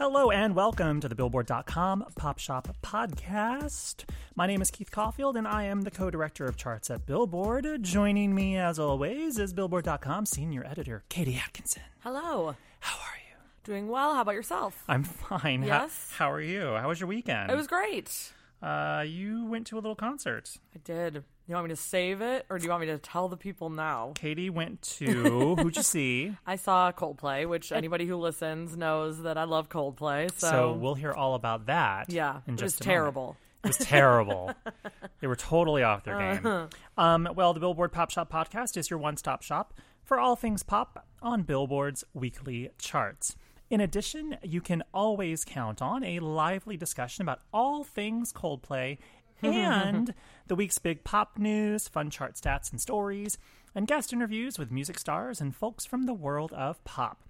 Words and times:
Hello 0.00 0.30
and 0.30 0.54
welcome 0.56 0.98
to 1.00 1.08
the 1.10 1.14
Billboard.com 1.14 2.06
Pop 2.16 2.38
Shop 2.38 2.74
Podcast. 2.82 4.04
My 4.34 4.46
name 4.46 4.62
is 4.62 4.70
Keith 4.70 4.90
Caulfield 4.90 5.36
and 5.36 5.46
I 5.46 5.64
am 5.64 5.82
the 5.82 5.90
co 5.90 6.08
director 6.10 6.46
of 6.46 6.56
charts 6.56 6.88
at 6.90 7.04
Billboard. 7.04 7.66
Joining 7.82 8.34
me, 8.34 8.56
as 8.56 8.78
always, 8.78 9.38
is 9.38 9.52
Billboard.com 9.52 10.24
senior 10.24 10.64
editor 10.66 11.04
Katie 11.10 11.36
Atkinson. 11.36 11.82
Hello. 12.00 12.56
How 12.80 12.94
are 12.96 13.18
you? 13.28 13.36
Doing 13.64 13.88
well. 13.88 14.14
How 14.14 14.22
about 14.22 14.34
yourself? 14.34 14.82
I'm 14.88 15.02
fine. 15.04 15.60
How- 15.62 15.66
Yes? 15.82 16.12
How, 16.16 16.30
are 16.32 16.40
you? 16.40 16.62
How 16.76 16.88
was 16.88 16.98
your 16.98 17.08
weekend? 17.08 17.50
It 17.50 17.56
was 17.56 17.66
great. 17.66 18.32
Uh, 18.62 19.04
you 19.06 19.44
went 19.46 19.66
to 19.66 19.76
a 19.76 19.80
little 19.80 19.94
concert. 19.94 20.56
I 20.74 20.78
did. 20.82 21.24
You 21.50 21.56
want 21.56 21.66
me 21.66 21.74
to 21.74 21.80
save 21.80 22.20
it 22.20 22.46
or 22.48 22.58
do 22.58 22.64
you 22.64 22.70
want 22.70 22.82
me 22.82 22.86
to 22.86 22.98
tell 22.98 23.26
the 23.26 23.36
people 23.36 23.70
now? 23.70 24.12
Katie 24.14 24.50
went 24.50 24.82
to, 24.82 25.56
who'd 25.56 25.74
you 25.76 25.82
see? 25.82 26.32
I 26.46 26.54
saw 26.54 26.92
Coldplay, 26.92 27.48
which 27.48 27.72
anybody 27.72 28.06
who 28.06 28.14
listens 28.14 28.76
knows 28.76 29.22
that 29.22 29.36
I 29.36 29.42
love 29.42 29.68
Coldplay. 29.68 30.30
So, 30.36 30.48
So 30.48 30.72
we'll 30.74 30.94
hear 30.94 31.12
all 31.12 31.34
about 31.34 31.66
that. 31.66 32.08
yeah, 32.12 32.42
in 32.46 32.54
it 32.54 32.62
was 32.62 32.74
just 32.74 32.82
a 32.82 32.84
moment. 32.84 32.94
terrible. 32.94 33.36
It 33.64 33.66
was 33.66 33.78
terrible. 33.78 34.52
they 35.20 35.26
were 35.26 35.34
totally 35.34 35.82
off 35.82 36.04
their 36.04 36.18
game. 36.20 36.46
Uh-huh. 36.46 36.66
Um, 36.96 37.28
well, 37.34 37.52
the 37.52 37.58
Billboard 37.58 37.90
Pop 37.90 38.12
Shop 38.12 38.30
podcast 38.32 38.76
is 38.76 38.88
your 38.88 39.00
one 39.00 39.16
stop 39.16 39.42
shop 39.42 39.74
for 40.04 40.20
all 40.20 40.36
things 40.36 40.62
pop 40.62 41.04
on 41.20 41.42
Billboard's 41.42 42.04
weekly 42.14 42.70
charts. 42.78 43.34
In 43.70 43.80
addition, 43.80 44.36
you 44.42 44.60
can 44.60 44.84
always 44.94 45.44
count 45.44 45.82
on 45.82 46.02
a 46.04 46.20
lively 46.20 46.76
discussion 46.76 47.22
about 47.22 47.40
all 47.52 47.82
things 47.84 48.32
Coldplay 48.32 48.98
and 49.42 50.14
the 50.46 50.54
week's 50.54 50.78
big 50.78 51.04
pop 51.04 51.38
news, 51.38 51.88
fun 51.88 52.10
chart 52.10 52.34
stats 52.34 52.70
and 52.70 52.80
stories, 52.80 53.38
and 53.74 53.86
guest 53.86 54.12
interviews 54.12 54.58
with 54.58 54.70
music 54.70 54.98
stars 54.98 55.40
and 55.40 55.54
folks 55.54 55.84
from 55.84 56.06
the 56.06 56.14
world 56.14 56.52
of 56.52 56.82
pop. 56.84 57.22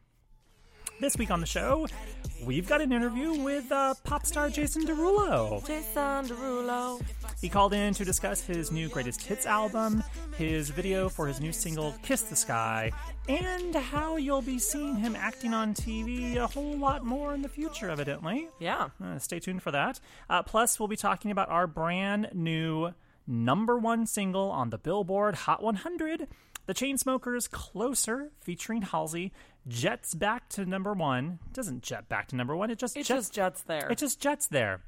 This 1.01 1.17
week 1.17 1.31
on 1.31 1.41
the 1.41 1.47
show, 1.47 1.87
we've 2.45 2.69
got 2.69 2.83
an 2.83 2.93
interview 2.93 3.33
with 3.43 3.73
uh, 3.73 3.95
pop 4.05 4.27
star 4.27 4.51
Jason 4.51 4.85
Derulo. 4.87 5.67
Jason 5.67 6.27
Derulo. 6.27 7.01
He 7.41 7.49
called 7.49 7.73
in 7.73 7.95
to 7.95 8.05
discuss 8.05 8.43
his 8.43 8.71
new 8.71 8.89
greatest 8.91 9.23
hits 9.23 9.47
album, 9.47 10.05
his 10.37 10.69
video 10.69 11.09
for 11.09 11.27
his 11.27 11.41
new 11.41 11.53
single 11.53 11.95
Kiss 12.03 12.21
the 12.23 12.37
Sky, 12.37 12.93
and 13.31 13.75
how 13.75 14.17
you'll 14.17 14.43
be 14.43 14.59
seeing 14.59 14.97
him 14.97 15.17
acting 15.17 15.55
on 15.55 15.73
TV 15.73 16.37
a 16.37 16.47
whole 16.47 16.77
lot 16.77 17.03
more 17.05 17.33
in 17.33 17.41
the 17.41 17.49
future, 17.49 17.89
evidently. 17.89 18.49
Yeah. 18.59 18.91
Uh, 19.03 19.19
stay 19.19 19.41
tuned 19.41 19.63
for 19.63 19.71
that. 19.71 20.01
Uh, 20.29 20.43
plus, 20.43 20.79
we'll 20.79 20.89
be 20.89 20.97
talking 20.97 21.31
about 21.31 21.49
our 21.49 21.67
brand 21.67 22.29
new 22.35 22.93
number 23.27 23.79
one 23.79 24.07
single 24.07 24.51
on 24.51 24.69
the 24.69 24.79
Billboard 24.79 25.35
Hot 25.35 25.63
100. 25.63 26.29
The 26.67 26.75
Chainsmokers 26.75 27.51
Closer, 27.51 28.33
featuring 28.43 28.83
Halsey, 28.83 29.33
jets 29.67 30.15
back 30.15 30.51
to 30.51 30.67
number 30.67 30.93
one. 30.93 31.39
Doesn't 31.55 31.83
jet 31.83 32.07
back 32.11 32.29
to 32.29 32.37
number 32.37 32.55
one, 32.55 32.71
it 32.71 32.79
just 32.79 32.99
It 32.99 33.07
jets 33.07 33.29
just 33.29 33.33
jets 33.33 33.63
there. 33.63 33.89
it 33.91 33.97
just 33.97 34.21
jets 34.21 34.47
there, 34.47 34.83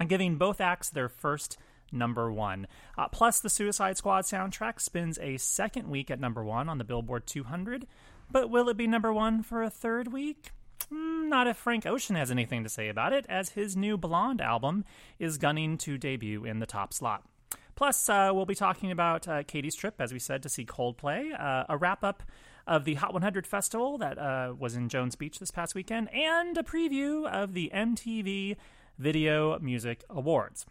and 0.00 0.08
giving 0.08 0.34
both 0.36 0.60
acts 0.60 0.90
their 0.90 1.08
first 1.08 1.56
number 1.92 2.32
one. 2.32 2.66
Uh, 2.96 3.08
plus, 3.08 3.40
the 3.40 3.50
Suicide 3.50 3.96
Squad 3.96 4.22
soundtrack 4.22 4.80
spends 4.80 5.18
a 5.18 5.36
second 5.36 5.88
week 5.88 6.10
at 6.10 6.20
number 6.20 6.44
one 6.44 6.68
on 6.68 6.78
the 6.78 6.84
Billboard 6.84 7.26
200. 7.26 7.86
But 8.30 8.50
will 8.50 8.68
it 8.68 8.76
be 8.76 8.86
number 8.86 9.12
one 9.12 9.42
for 9.42 9.62
a 9.62 9.70
third 9.70 10.12
week? 10.12 10.50
Mm, 10.92 11.28
not 11.28 11.46
if 11.46 11.56
Frank 11.56 11.86
Ocean 11.86 12.16
has 12.16 12.30
anything 12.30 12.62
to 12.64 12.68
say 12.68 12.88
about 12.88 13.12
it, 13.12 13.26
as 13.28 13.50
his 13.50 13.76
new 13.76 13.96
Blonde 13.96 14.40
album 14.40 14.84
is 15.18 15.38
gunning 15.38 15.78
to 15.78 15.98
debut 15.98 16.44
in 16.44 16.58
the 16.58 16.66
top 16.66 16.92
slot. 16.92 17.22
Plus, 17.74 18.08
uh, 18.08 18.30
we'll 18.32 18.46
be 18.46 18.54
talking 18.54 18.90
about 18.90 19.28
uh, 19.28 19.42
Katie's 19.42 19.74
trip, 19.74 19.96
as 20.00 20.12
we 20.12 20.18
said, 20.18 20.42
to 20.42 20.48
see 20.48 20.64
Coldplay, 20.64 21.38
uh, 21.38 21.64
a 21.68 21.76
wrap 21.76 22.02
up 22.02 22.22
of 22.66 22.84
the 22.84 22.94
Hot 22.94 23.12
100 23.12 23.46
Festival 23.46 23.98
that 23.98 24.18
uh, 24.18 24.54
was 24.58 24.74
in 24.74 24.88
Jones 24.88 25.14
Beach 25.14 25.38
this 25.38 25.50
past 25.50 25.74
weekend, 25.74 26.12
and 26.12 26.56
a 26.56 26.62
preview 26.62 27.28
of 27.28 27.52
the 27.52 27.70
MTV 27.74 28.56
Video 28.98 29.58
Music 29.58 30.04
Awards. 30.08 30.66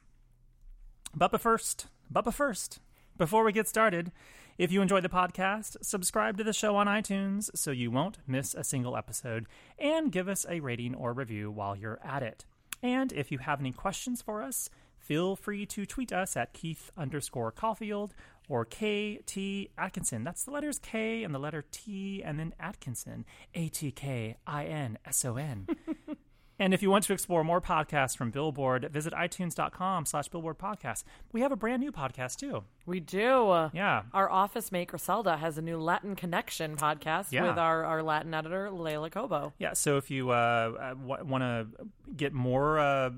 But, 1.18 1.40
first, 1.40 1.88
but, 2.12 2.26
but 2.26 2.34
first, 2.34 2.80
before 3.18 3.46
we 3.46 3.54
get 3.54 3.70
started, 3.70 4.12
if 4.58 4.70
you 4.72 4.82
enjoy 4.82 5.00
the 5.00 5.08
podcast, 5.08 5.78
subscribe 5.82 6.38
to 6.38 6.44
the 6.44 6.52
show 6.52 6.76
on 6.76 6.88
iTunes 6.88 7.50
so 7.56 7.72
you 7.72 7.90
won't 7.90 8.18
miss 8.28 8.54
a 8.54 8.66
single 8.66 8.98
episode, 8.98 9.46
and 9.80 10.12
give 10.12 10.28
us 10.28 10.46
a 10.50 10.60
rating 10.60 10.94
or 10.94 11.14
review 11.14 11.50
while 11.50 11.76
you're 11.76 12.02
at 12.04 12.22
it. 12.22 12.44
And 12.84 13.14
if 13.14 13.32
you 13.32 13.38
have 13.38 13.62
any 13.62 13.72
questions 13.72 14.22
for 14.22 14.42
us, 14.44 14.70
feel 14.98 15.38
free 15.38 15.66
to 15.68 15.86
tweet 15.86 16.12
us 16.12 16.36
at 16.36 16.52
Keith 16.52 16.92
underscore 16.98 17.52
Caulfield 17.52 18.14
or 18.50 18.66
KT 18.66 19.70
Atkinson. 19.78 20.24
That's 20.26 20.44
the 20.44 20.52
letters 20.52 20.80
K 20.80 21.24
and 21.24 21.34
the 21.34 21.40
letter 21.40 21.64
T 21.72 22.22
and 22.24 22.38
then 22.38 22.54
Atkinson. 22.60 23.26
A 23.54 23.70
T 23.70 23.92
K 23.92 24.36
I 24.46 24.66
N 24.66 24.98
S 25.06 25.24
O 25.24 25.38
N. 25.38 25.68
And 26.58 26.74
if 26.74 26.82
you 26.82 26.90
want 26.90 27.04
to 27.06 27.14
explore 27.14 27.44
more 27.44 27.60
podcasts 27.60 28.16
from 28.16 28.32
Billboard, 28.32 28.90
visit 28.92 29.12
itunes.com 29.14 30.06
slash 30.06 30.30
billboard 30.30 30.58
podcast. 30.58 31.04
We 31.34 31.42
have 31.42 31.52
a 31.52 31.56
brand 31.58 31.82
new 31.82 31.92
podcast 31.92 32.38
too. 32.38 32.64
we 32.86 33.00
do. 33.02 33.70
Yeah. 33.74 34.04
Our 34.14 34.30
office 34.30 34.72
mate 34.72 34.88
Griselda 34.88 35.38
has 35.38 35.58
a 35.58 35.62
new 35.62 35.78
Latin 35.78 36.16
Connection 36.16 36.78
podcast 36.78 37.32
Yeah. 37.32 37.48
with 37.50 37.58
our, 37.58 37.84
our 37.84 38.02
Latin 38.04 38.34
editor, 38.34 38.72
Leila 38.72 39.10
Cobo. 39.10 39.54
Yeah, 39.60 39.74
so 39.74 39.98
if 39.98 40.10
you 40.10 40.30
uh, 40.30 40.34
uh, 40.34 40.90
w- 40.94 41.26
want 41.26 41.42
to 41.42 41.68
get 42.16 42.32
more 42.32 42.80
uh, 42.80 43.10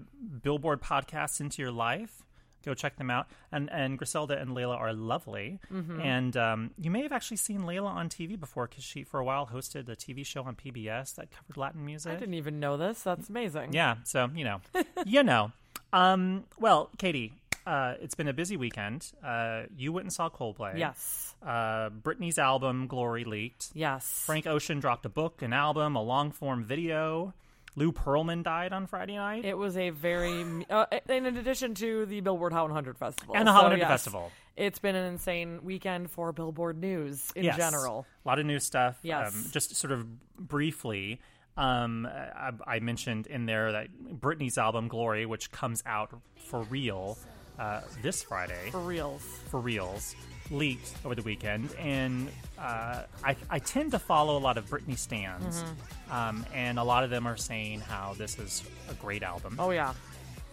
Billboard 0.42 0.82
podcasts 0.82 1.40
into 1.40 1.62
your 1.62 1.72
life, 1.72 2.24
go 2.68 2.74
check 2.74 2.98
them 2.98 3.10
out. 3.10 3.28
And 3.52 3.70
and 3.72 3.98
Griselda 3.98 4.38
and 4.38 4.54
Leila 4.54 4.76
are 4.76 4.94
lovely. 4.94 5.60
And 6.02 6.36
um, 6.38 6.72
you 6.80 6.92
may 6.92 7.02
have 7.02 7.12
actually 7.12 7.38
seen 7.38 7.66
Leila 7.66 7.90
on 7.90 8.10
TV 8.10 8.40
before 8.40 8.68
because 8.68 8.84
she, 8.84 9.04
for 9.04 9.20
a 9.20 9.24
while, 9.24 9.48
hosted 9.48 9.90
a 9.90 9.96
TV 9.96 10.26
show 10.26 10.44
on 10.44 10.56
PBS 10.56 11.16
that 11.16 11.32
covered 11.32 11.58
Latin 11.58 11.86
music. 11.86 12.14
I 12.14 12.16
didn't 12.16 12.36
even 12.36 12.60
know 12.60 12.78
this. 12.78 13.02
That's 13.02 13.30
amazing. 13.30 13.74
Yeah, 13.74 13.96
so 14.04 14.30
you 14.36 14.44
know, 14.44 14.62
you 15.06 15.24
know. 15.24 15.52
Um, 15.94 16.44
well, 16.60 16.90
Katie, 16.98 17.34
uh, 17.66 17.96
it's 18.02 18.16
been 18.16 18.28
a 18.28 18.34
busy 18.34 18.58
weekend. 18.58 19.12
Uh, 19.24 19.64
you 19.76 19.92
went 19.92 20.06
and 20.06 20.14
saw 20.14 20.30
Coldplay. 20.30 20.78
Yes. 20.78 21.36
Uh, 21.46 21.90
Britney's 21.90 22.38
album 22.38 22.88
Glory 22.88 23.26
leaked. 23.26 23.70
Yes. 23.74 24.24
Frank 24.26 24.48
Ocean 24.48 24.80
dropped 24.80 25.06
a 25.06 25.10
book, 25.10 25.42
an 25.42 25.54
album, 25.54 25.96
a 25.96 26.02
long 26.02 26.32
form 26.32 26.64
video. 26.64 27.34
Lou 27.78 27.92
Pearlman 27.92 28.44
died 28.44 28.74
on 28.74 28.88
Friday 28.88 29.16
night. 29.16 29.46
It 29.46 29.56
was 29.58 29.78
a 29.78 29.92
very, 29.92 30.44
uh, 30.70 30.88
in 31.08 31.28
addition 31.28 31.76
to 31.76 32.08
the 32.08 32.22
Billboard 32.22 32.52
Hot 32.52 32.64
100 32.64 32.98
Festival 32.98 33.36
And 33.38 33.48
the 33.48 33.52
Hot 33.52 33.60
So, 33.60 33.64
100 33.66 33.80
yes, 33.80 33.88
Festival. 33.88 34.32
It's 34.56 34.80
been 34.80 34.96
an 34.96 35.06
insane 35.06 35.60
weekend 35.64 36.10
for 36.10 36.32
Billboard 36.34 36.80
news 36.82 37.32
in 37.36 37.44
Yes. 37.46 37.56
general. 37.56 38.08
A 38.26 38.28
lot 38.28 38.40
of 38.40 38.48
new 38.48 38.58
stuff. 38.60 38.98
Yes. 39.04 39.32
Um, 39.34 39.46
just 39.52 39.76
sort 39.76 39.92
of 39.94 40.08
briefly, 40.38 41.22
um, 41.56 42.08
I, 42.08 42.52
I 42.66 42.80
mentioned 42.80 43.28
in 43.28 43.46
there 43.46 43.72
that 43.72 43.90
Britney's 44.20 44.58
album 44.58 44.88
Glory, 44.88 45.28
which 45.28 45.52
comes 45.52 45.84
out 45.86 46.20
for 46.50 46.64
real 46.64 47.20
uh, 47.60 47.82
this 48.02 48.24
Friday. 48.24 48.70
For 48.72 48.80
reals. 48.80 49.22
for 49.52 49.60
reals 49.60 50.16
leaked 50.52 50.94
over 51.06 51.16
the 51.16 51.22
weekend, 51.24 51.74
and 51.76 52.30
uh, 52.58 53.04
I, 53.24 53.36
I 53.50 53.60
tend 53.60 53.92
to 53.92 54.00
follow 54.00 54.38
a 54.38 54.40
lot 54.40 54.58
of 54.58 54.66
Britney 54.70 54.98
stands, 54.98 55.64
Mm-hmm. 55.64 56.14
um, 56.14 56.46
and 56.54 56.80
a 56.80 56.84
lot 56.84 57.04
of 57.04 57.10
them 57.10 57.28
are 57.28 57.38
saying 57.38 57.82
how 57.82 58.14
this 58.18 58.38
is 58.40 58.64
a 58.90 58.94
great 58.96 59.24
album. 59.24 59.56
Oh 59.60 59.72
yeah. 59.72 59.94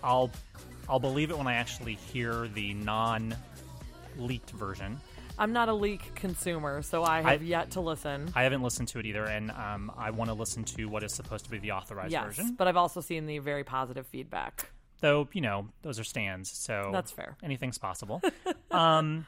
I'll 0.02 0.30
I'll 0.88 1.00
believe 1.00 1.30
it 1.30 1.38
when 1.38 1.46
I 1.46 1.54
actually 1.54 1.94
hear 1.94 2.46
the 2.48 2.74
non 2.74 3.34
leaked 4.18 4.50
version. 4.50 5.00
I'm 5.38 5.52
not 5.52 5.68
a 5.68 5.72
leak 5.74 6.14
consumer, 6.14 6.82
so 6.82 7.02
I 7.02 7.22
have 7.22 7.40
I- 7.42 7.44
yet 7.44 7.72
to 7.72 7.80
listen. 7.80 8.30
I 8.36 8.42
haven't 8.44 8.62
listened 8.62 8.88
to 8.88 8.98
it 9.00 9.06
either, 9.06 9.24
and 9.24 9.50
um, 9.50 9.90
I 9.96 10.10
want 10.10 10.28
to 10.30 10.34
listen 10.34 10.62
to 10.64 10.84
what 10.86 11.02
is 11.02 11.12
supposed 11.12 11.44
to 11.46 11.50
be 11.50 11.58
the 11.58 11.72
authorized 11.72 12.12
yes, 12.12 12.24
version. 12.24 12.54
but 12.56 12.68
I've 12.68 12.76
also 12.76 13.00
seen 13.00 13.26
the 13.26 13.38
very 13.38 13.64
positive 13.64 14.06
feedback. 14.06 14.70
Though 15.00 15.28
you 15.32 15.40
know 15.40 15.68
those 15.82 15.98
are 15.98 16.04
stands, 16.04 16.50
so 16.50 16.90
That's 16.92 17.10
fair. 17.10 17.36
Anything's 17.42 17.78
possible. 17.78 18.22
um, 18.70 19.26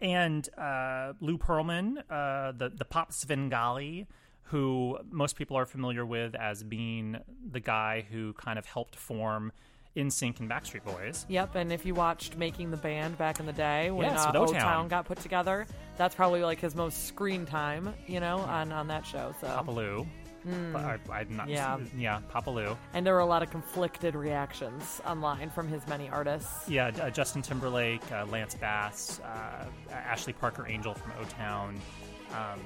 and 0.00 0.48
uh, 0.56 1.12
Lou 1.20 1.38
Pearlman, 1.38 1.98
uh, 2.10 2.52
the 2.52 2.70
the 2.70 2.84
pop 2.84 3.12
Svengali, 3.12 4.06
who 4.44 4.98
most 5.10 5.36
people 5.36 5.56
are 5.56 5.66
familiar 5.66 6.06
with 6.06 6.34
as 6.34 6.62
being 6.62 7.18
the 7.50 7.60
guy 7.60 8.06
who 8.10 8.32
kind 8.34 8.58
of 8.58 8.66
helped 8.66 8.96
form 8.96 9.52
NSYNC 9.96 10.40
and 10.40 10.50
Backstreet 10.50 10.84
Boys. 10.84 11.26
Yep, 11.28 11.56
and 11.56 11.72
if 11.72 11.84
you 11.84 11.94
watched 11.94 12.36
Making 12.36 12.70
the 12.70 12.76
Band 12.76 13.18
back 13.18 13.40
in 13.40 13.46
the 13.46 13.52
day 13.52 13.90
when 13.90 14.06
Yes, 14.06 14.20
uh, 14.20 14.32
O-Town. 14.34 14.56
O-Town 14.56 14.88
got 14.88 15.06
put 15.06 15.18
together, 15.18 15.66
that's 15.96 16.14
probably 16.14 16.42
like 16.42 16.60
his 16.60 16.74
most 16.74 17.06
screen 17.06 17.44
time, 17.44 17.92
you 18.06 18.20
know, 18.20 18.38
on, 18.38 18.70
on 18.70 18.86
that 18.88 19.04
show. 19.04 19.34
So, 19.40 19.48
Papa 19.48 19.70
Lou. 20.48 20.76
I, 20.76 20.98
I'm 21.12 21.36
not. 21.36 21.48
Yeah. 21.48 21.78
yeah, 21.96 22.20
Papa 22.28 22.50
Lou. 22.50 22.76
and 22.94 23.06
there 23.06 23.14
were 23.14 23.20
a 23.20 23.26
lot 23.26 23.42
of 23.42 23.50
conflicted 23.50 24.14
reactions 24.14 25.00
online 25.06 25.50
from 25.50 25.68
his 25.68 25.86
many 25.86 26.08
artists. 26.08 26.68
Yeah, 26.68 26.90
uh, 27.02 27.10
Justin 27.10 27.42
Timberlake, 27.42 28.02
uh, 28.12 28.26
Lance 28.26 28.54
Bass, 28.54 29.20
uh, 29.20 29.64
Ashley 29.92 30.32
Parker 30.32 30.66
Angel 30.68 30.94
from 30.94 31.12
O 31.20 31.24
Town. 31.24 31.80
Um, 32.32 32.60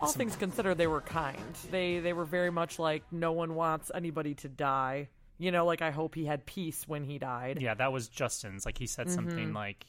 All 0.00 0.08
things 0.12 0.36
considered, 0.36 0.76
they 0.76 0.86
were 0.86 1.00
kind. 1.00 1.38
They 1.70 1.98
they 2.00 2.12
were 2.12 2.24
very 2.26 2.50
much 2.50 2.78
like 2.78 3.04
no 3.10 3.32
one 3.32 3.54
wants 3.54 3.90
anybody 3.94 4.34
to 4.36 4.48
die. 4.48 5.08
You 5.38 5.50
know, 5.50 5.64
like 5.66 5.82
I 5.82 5.90
hope 5.90 6.14
he 6.14 6.26
had 6.26 6.44
peace 6.46 6.86
when 6.86 7.04
he 7.04 7.18
died. 7.18 7.58
yeah, 7.60 7.74
that 7.74 7.92
was 7.92 8.08
Justin's. 8.08 8.64
Like 8.66 8.76
he 8.78 8.86
said 8.86 9.10
something 9.10 9.46
Mm-hmm. 9.46 9.56
like, 9.56 9.84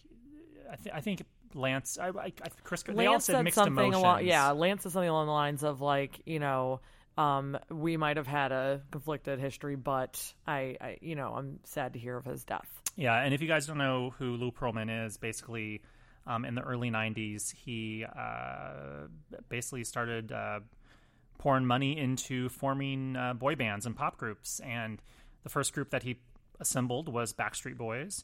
I, 0.71 0.75
th- 0.77 0.95
I 0.95 1.01
think 1.01 1.23
Lance, 1.55 1.97
I, 1.99 2.09
I, 2.09 2.25
I 2.25 2.33
Chris, 2.63 2.83
they 2.83 3.05
all 3.05 3.13
Lance 3.13 3.25
said 3.25 3.37
said 3.37 3.43
mixed 3.43 3.55
something 3.55 3.73
emotions. 3.73 3.95
along. 3.95 4.25
Yeah, 4.25 4.51
Lance 4.51 4.83
said 4.83 4.91
something 4.91 5.09
along 5.09 5.27
the 5.27 5.31
lines 5.31 5.63
of 5.63 5.81
like, 5.81 6.21
you 6.25 6.39
know, 6.39 6.81
um, 7.17 7.57
we 7.69 7.97
might 7.97 8.17
have 8.17 8.27
had 8.27 8.51
a 8.51 8.81
conflicted 8.91 9.39
history, 9.39 9.75
but 9.75 10.21
I, 10.45 10.77
I, 10.81 10.97
you 11.01 11.15
know, 11.15 11.33
I'm 11.33 11.59
sad 11.63 11.93
to 11.93 11.99
hear 11.99 12.17
of 12.17 12.25
his 12.25 12.43
death. 12.43 12.67
Yeah, 12.97 13.15
and 13.15 13.33
if 13.33 13.41
you 13.41 13.47
guys 13.47 13.67
don't 13.67 13.77
know 13.77 14.13
who 14.17 14.35
Lou 14.35 14.51
Pearlman 14.51 15.05
is, 15.05 15.17
basically, 15.17 15.81
um, 16.27 16.45
in 16.45 16.55
the 16.55 16.61
early 16.61 16.89
'90s, 16.91 17.53
he 17.53 18.05
uh, 18.05 19.07
basically 19.49 19.83
started 19.83 20.31
uh, 20.31 20.59
pouring 21.37 21.65
money 21.65 21.97
into 21.97 22.49
forming 22.49 23.15
uh, 23.15 23.33
boy 23.33 23.55
bands 23.55 23.85
and 23.85 23.95
pop 23.95 24.17
groups. 24.17 24.59
And 24.61 25.01
the 25.43 25.49
first 25.49 25.73
group 25.73 25.91
that 25.91 26.03
he 26.03 26.19
assembled 26.59 27.09
was 27.09 27.33
Backstreet 27.33 27.77
Boys. 27.77 28.23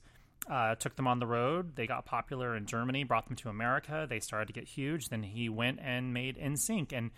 Uh, 0.50 0.76
took 0.76 0.96
them 0.96 1.08
on 1.08 1.20
the 1.20 1.28
road. 1.28 1.76
They 1.76 1.88
got 1.88 2.06
popular 2.06 2.56
in 2.56 2.66
Germany. 2.66 3.04
Brought 3.04 3.28
them 3.28 3.36
to 3.38 3.50
America. 3.50 4.08
They 4.10 4.20
started 4.20 4.48
to 4.48 4.54
get 4.54 4.68
huge. 4.68 5.10
Then 5.10 5.24
he 5.24 5.50
went 5.50 5.80
and 5.82 6.14
made 6.14 6.38
NSYNC, 6.38 6.92
and 6.94 7.12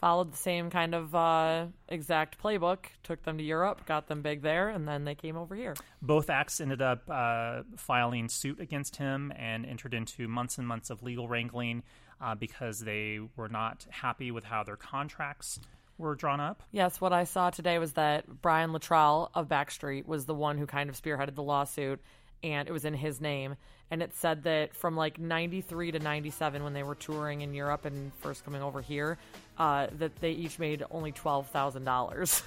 Followed 0.00 0.32
the 0.32 0.36
same 0.36 0.70
kind 0.70 0.94
of 0.94 1.12
uh, 1.12 1.66
exact 1.88 2.40
playbook. 2.40 2.84
Took 3.02 3.24
them 3.24 3.38
to 3.38 3.42
Europe, 3.42 3.84
got 3.84 4.06
them 4.06 4.22
big 4.22 4.42
there, 4.42 4.68
and 4.68 4.86
then 4.86 5.04
they 5.04 5.16
came 5.16 5.36
over 5.36 5.56
here. 5.56 5.74
both 6.00 6.30
acts 6.30 6.60
ended 6.60 6.80
up 6.80 7.02
uh, 7.10 7.62
filing 7.76 8.28
suit 8.28 8.60
against 8.60 8.94
him 8.96 9.32
and 9.36 9.66
entered 9.66 9.94
into 9.94 10.28
months 10.28 10.56
and 10.56 10.68
months 10.68 10.90
of 10.90 11.02
legal 11.02 11.26
wrangling 11.26 11.82
uh, 12.20 12.36
because 12.36 12.78
they 12.78 13.18
were 13.34 13.48
not 13.48 13.86
happy 13.90 14.30
with 14.30 14.44
how 14.44 14.62
their 14.62 14.76
contracts 14.76 15.58
were 15.96 16.14
drawn 16.14 16.38
up. 16.38 16.62
Yes, 16.70 17.00
what 17.00 17.12
I 17.12 17.24
saw 17.24 17.50
today 17.50 17.80
was 17.80 17.94
that 17.94 18.24
Brian 18.40 18.70
Littrell 18.70 19.30
of 19.34 19.48
Backstreet 19.48 20.06
was 20.06 20.26
the 20.26 20.34
one 20.34 20.58
who 20.58 20.66
kind 20.66 20.88
of 20.88 21.00
spearheaded 21.00 21.34
the 21.34 21.42
lawsuit, 21.42 22.00
and 22.42 22.68
it 22.68 22.72
was 22.72 22.84
in 22.84 22.94
his 22.94 23.20
name. 23.20 23.56
And 23.90 24.02
it 24.02 24.14
said 24.14 24.42
that 24.44 24.76
from 24.76 24.96
like 24.96 25.18
93 25.18 25.92
to 25.92 25.98
97, 25.98 26.62
when 26.62 26.74
they 26.74 26.82
were 26.82 26.94
touring 26.94 27.40
in 27.40 27.54
Europe 27.54 27.86
and 27.86 28.12
first 28.20 28.44
coming 28.44 28.60
over 28.62 28.82
here, 28.82 29.16
uh, 29.56 29.86
that 29.98 30.16
they 30.16 30.32
each 30.32 30.58
made 30.58 30.84
only 30.90 31.10
$12,000 31.12 32.12
or 32.14 32.26
something 32.26 32.42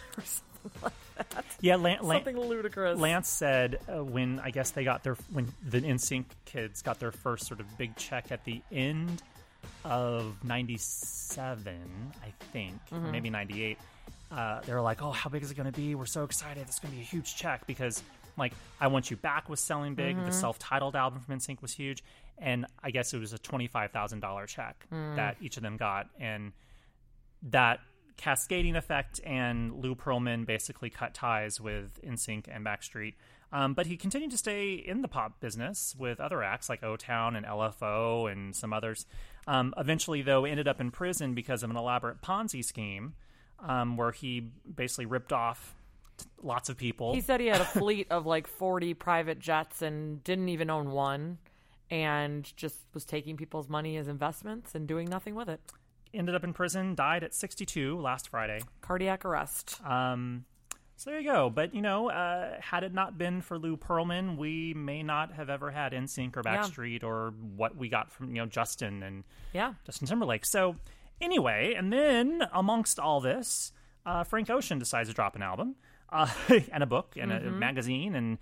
like 0.83 0.93
that. 1.33 1.45
Yeah, 1.59 1.77
Lan- 1.77 1.97
Lan- 2.03 2.17
Something 2.23 2.39
ludicrous. 2.39 2.99
Lance 2.99 3.27
said 3.27 3.79
uh, 3.87 4.03
when 4.03 4.39
I 4.39 4.51
guess 4.51 4.69
they 4.71 4.83
got 4.83 5.03
their 5.03 5.15
when 5.31 5.51
the 5.67 5.81
NSYNC 5.81 6.25
kids 6.45 6.81
got 6.83 6.99
their 6.99 7.11
first 7.11 7.47
sort 7.47 7.59
of 7.59 7.77
big 7.77 7.95
check 7.95 8.31
at 8.31 8.43
the 8.45 8.61
end 8.71 9.23
of 9.83 10.35
'97, 10.43 11.79
I 12.23 12.33
think, 12.51 12.73
or 12.91 12.99
maybe 12.99 13.29
'98. 13.29 13.77
Uh, 14.31 14.61
they 14.61 14.73
were 14.73 14.81
like, 14.81 15.01
"Oh, 15.01 15.11
how 15.11 15.29
big 15.29 15.43
is 15.43 15.51
it 15.51 15.55
going 15.55 15.71
to 15.71 15.77
be? 15.77 15.95
We're 15.95 16.05
so 16.05 16.23
excited! 16.23 16.63
It's 16.67 16.79
going 16.79 16.91
to 16.91 16.97
be 16.97 17.01
a 17.03 17.05
huge 17.05 17.35
check 17.35 17.65
because, 17.67 18.01
like, 18.37 18.53
I 18.79 18.87
Want 18.87 19.11
You 19.11 19.17
Back 19.17 19.49
was 19.49 19.59
selling 19.59 19.95
big. 19.95 20.17
The 20.25 20.31
self-titled 20.31 20.95
album 20.95 21.21
from 21.21 21.37
NSYNC 21.37 21.61
was 21.61 21.71
huge, 21.73 22.03
and 22.37 22.65
I 22.83 22.91
guess 22.91 23.13
it 23.13 23.19
was 23.19 23.33
a 23.33 23.37
twenty-five 23.37 23.91
thousand 23.91 24.19
dollar 24.19 24.45
check 24.45 24.85
that 25.15 25.37
each 25.41 25.57
of 25.57 25.63
them 25.63 25.77
got, 25.77 26.07
and 26.19 26.53
that 27.43 27.79
cascading 28.17 28.75
effect 28.75 29.19
and 29.25 29.81
Lou 29.81 29.95
Pearlman 29.95 30.45
basically 30.45 30.89
cut 30.89 31.13
ties 31.13 31.59
with 31.59 31.99
NSYNC 32.05 32.45
and 32.49 32.65
Backstreet. 32.65 33.15
Um, 33.53 33.73
but 33.73 33.87
he 33.87 33.97
continued 33.97 34.31
to 34.31 34.37
stay 34.37 34.73
in 34.75 35.01
the 35.01 35.07
pop 35.07 35.39
business 35.41 35.95
with 35.97 36.19
other 36.19 36.41
acts 36.41 36.69
like 36.69 36.83
O 36.83 36.95
Town 36.95 37.35
and 37.35 37.45
LFO 37.45 38.31
and 38.31 38.55
some 38.55 38.71
others. 38.71 39.05
Um, 39.47 39.73
eventually, 39.77 40.21
though, 40.21 40.45
ended 40.45 40.67
up 40.67 40.79
in 40.79 40.91
prison 40.91 41.33
because 41.33 41.63
of 41.63 41.69
an 41.69 41.75
elaborate 41.75 42.21
Ponzi 42.21 42.63
scheme 42.63 43.13
um, 43.59 43.97
where 43.97 44.11
he 44.11 44.39
basically 44.73 45.05
ripped 45.05 45.33
off 45.33 45.75
lots 46.41 46.69
of 46.69 46.77
people. 46.77 47.13
He 47.13 47.21
said 47.21 47.39
he 47.39 47.47
had 47.47 47.61
a 47.61 47.65
fleet 47.65 48.07
of 48.11 48.25
like 48.25 48.47
40 48.47 48.93
private 48.95 49.39
jets 49.39 49.81
and 49.81 50.23
didn't 50.23 50.49
even 50.49 50.69
own 50.69 50.91
one 50.91 51.37
and 51.89 52.51
just 52.55 52.77
was 52.93 53.03
taking 53.05 53.35
people's 53.37 53.67
money 53.67 53.97
as 53.97 54.07
investments 54.07 54.75
and 54.75 54.87
doing 54.87 55.09
nothing 55.09 55.35
with 55.35 55.49
it. 55.49 55.59
ended 56.13 56.35
up 56.35 56.43
in 56.43 56.53
prison, 56.53 56.93
died 56.95 57.23
at 57.23 57.33
62 57.33 57.97
last 57.99 58.29
Friday. 58.29 58.59
Cardiac 58.81 59.23
arrest. 59.25 59.79
Um, 59.85 60.45
so 60.97 61.09
there 61.09 61.19
you 61.19 61.29
go. 61.31 61.49
But 61.49 61.73
you 61.73 61.81
know, 61.81 62.09
uh, 62.09 62.59
had 62.61 62.83
it 62.83 62.93
not 62.93 63.17
been 63.17 63.41
for 63.41 63.57
Lou 63.57 63.75
Pearlman, 63.77 64.37
we 64.37 64.73
may 64.73 65.03
not 65.03 65.33
have 65.33 65.49
ever 65.49 65.71
had 65.71 65.93
NSYNC 65.93 66.37
or 66.37 66.41
Yeah. 66.45 66.57
Backstreet 66.63 67.03
or 67.03 67.33
what 67.55 67.75
we 67.75 67.89
got 67.89 68.11
from 68.11 68.29
you 68.35 68.41
know 68.41 68.45
Justin 68.45 69.03
and 69.03 69.23
Yeah. 69.53 69.73
Justin 69.85 70.07
Timberlake. 70.07 70.45
So 70.45 70.75
anyway, 71.19 71.73
and 71.75 71.91
then 71.91 72.43
amongst 72.53 72.99
all 72.99 73.19
this, 73.21 73.71
uh, 74.05 74.23
Frank 74.23 74.49
Ocean 74.49 74.79
decides 74.79 75.09
to 75.09 75.15
drop 75.15 75.35
an 75.35 75.41
album 75.41 75.75
uh, 76.11 76.27
and 76.71 76.83
a 76.83 76.85
book 76.85 77.15
and 77.19 77.31
Mm-hmm. 77.31 77.47
a 77.47 77.51
magazine 77.51 78.15
and. 78.15 78.37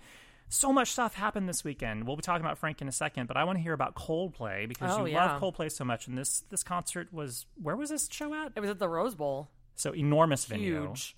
So 0.52 0.72
much 0.72 0.90
stuff 0.90 1.14
happened 1.14 1.48
this 1.48 1.62
weekend. 1.62 2.08
We'll 2.08 2.16
be 2.16 2.22
talking 2.22 2.44
about 2.44 2.58
Frank 2.58 2.82
in 2.82 2.88
a 2.88 2.92
second, 2.92 3.28
but 3.28 3.36
I 3.36 3.44
want 3.44 3.58
to 3.58 3.62
hear 3.62 3.72
about 3.72 3.94
Coldplay 3.94 4.66
because 4.66 4.98
Oh, 4.98 5.04
you 5.04 5.12
yeah. 5.12 5.24
love 5.34 5.40
Coldplay 5.40 5.70
so 5.70 5.84
much. 5.84 6.08
And 6.08 6.18
this 6.18 6.40
this 6.50 6.64
concert 6.64 7.12
was 7.12 7.46
where 7.62 7.76
was 7.76 7.90
this 7.90 8.08
show 8.10 8.34
at? 8.34 8.50
It 8.56 8.60
was 8.60 8.68
at 8.68 8.80
the 8.80 8.88
Rose 8.88 9.14
Bowl. 9.14 9.48
So 9.76 9.94
enormous 9.94 10.46
venue. 10.46 10.88
Huge. 10.88 11.14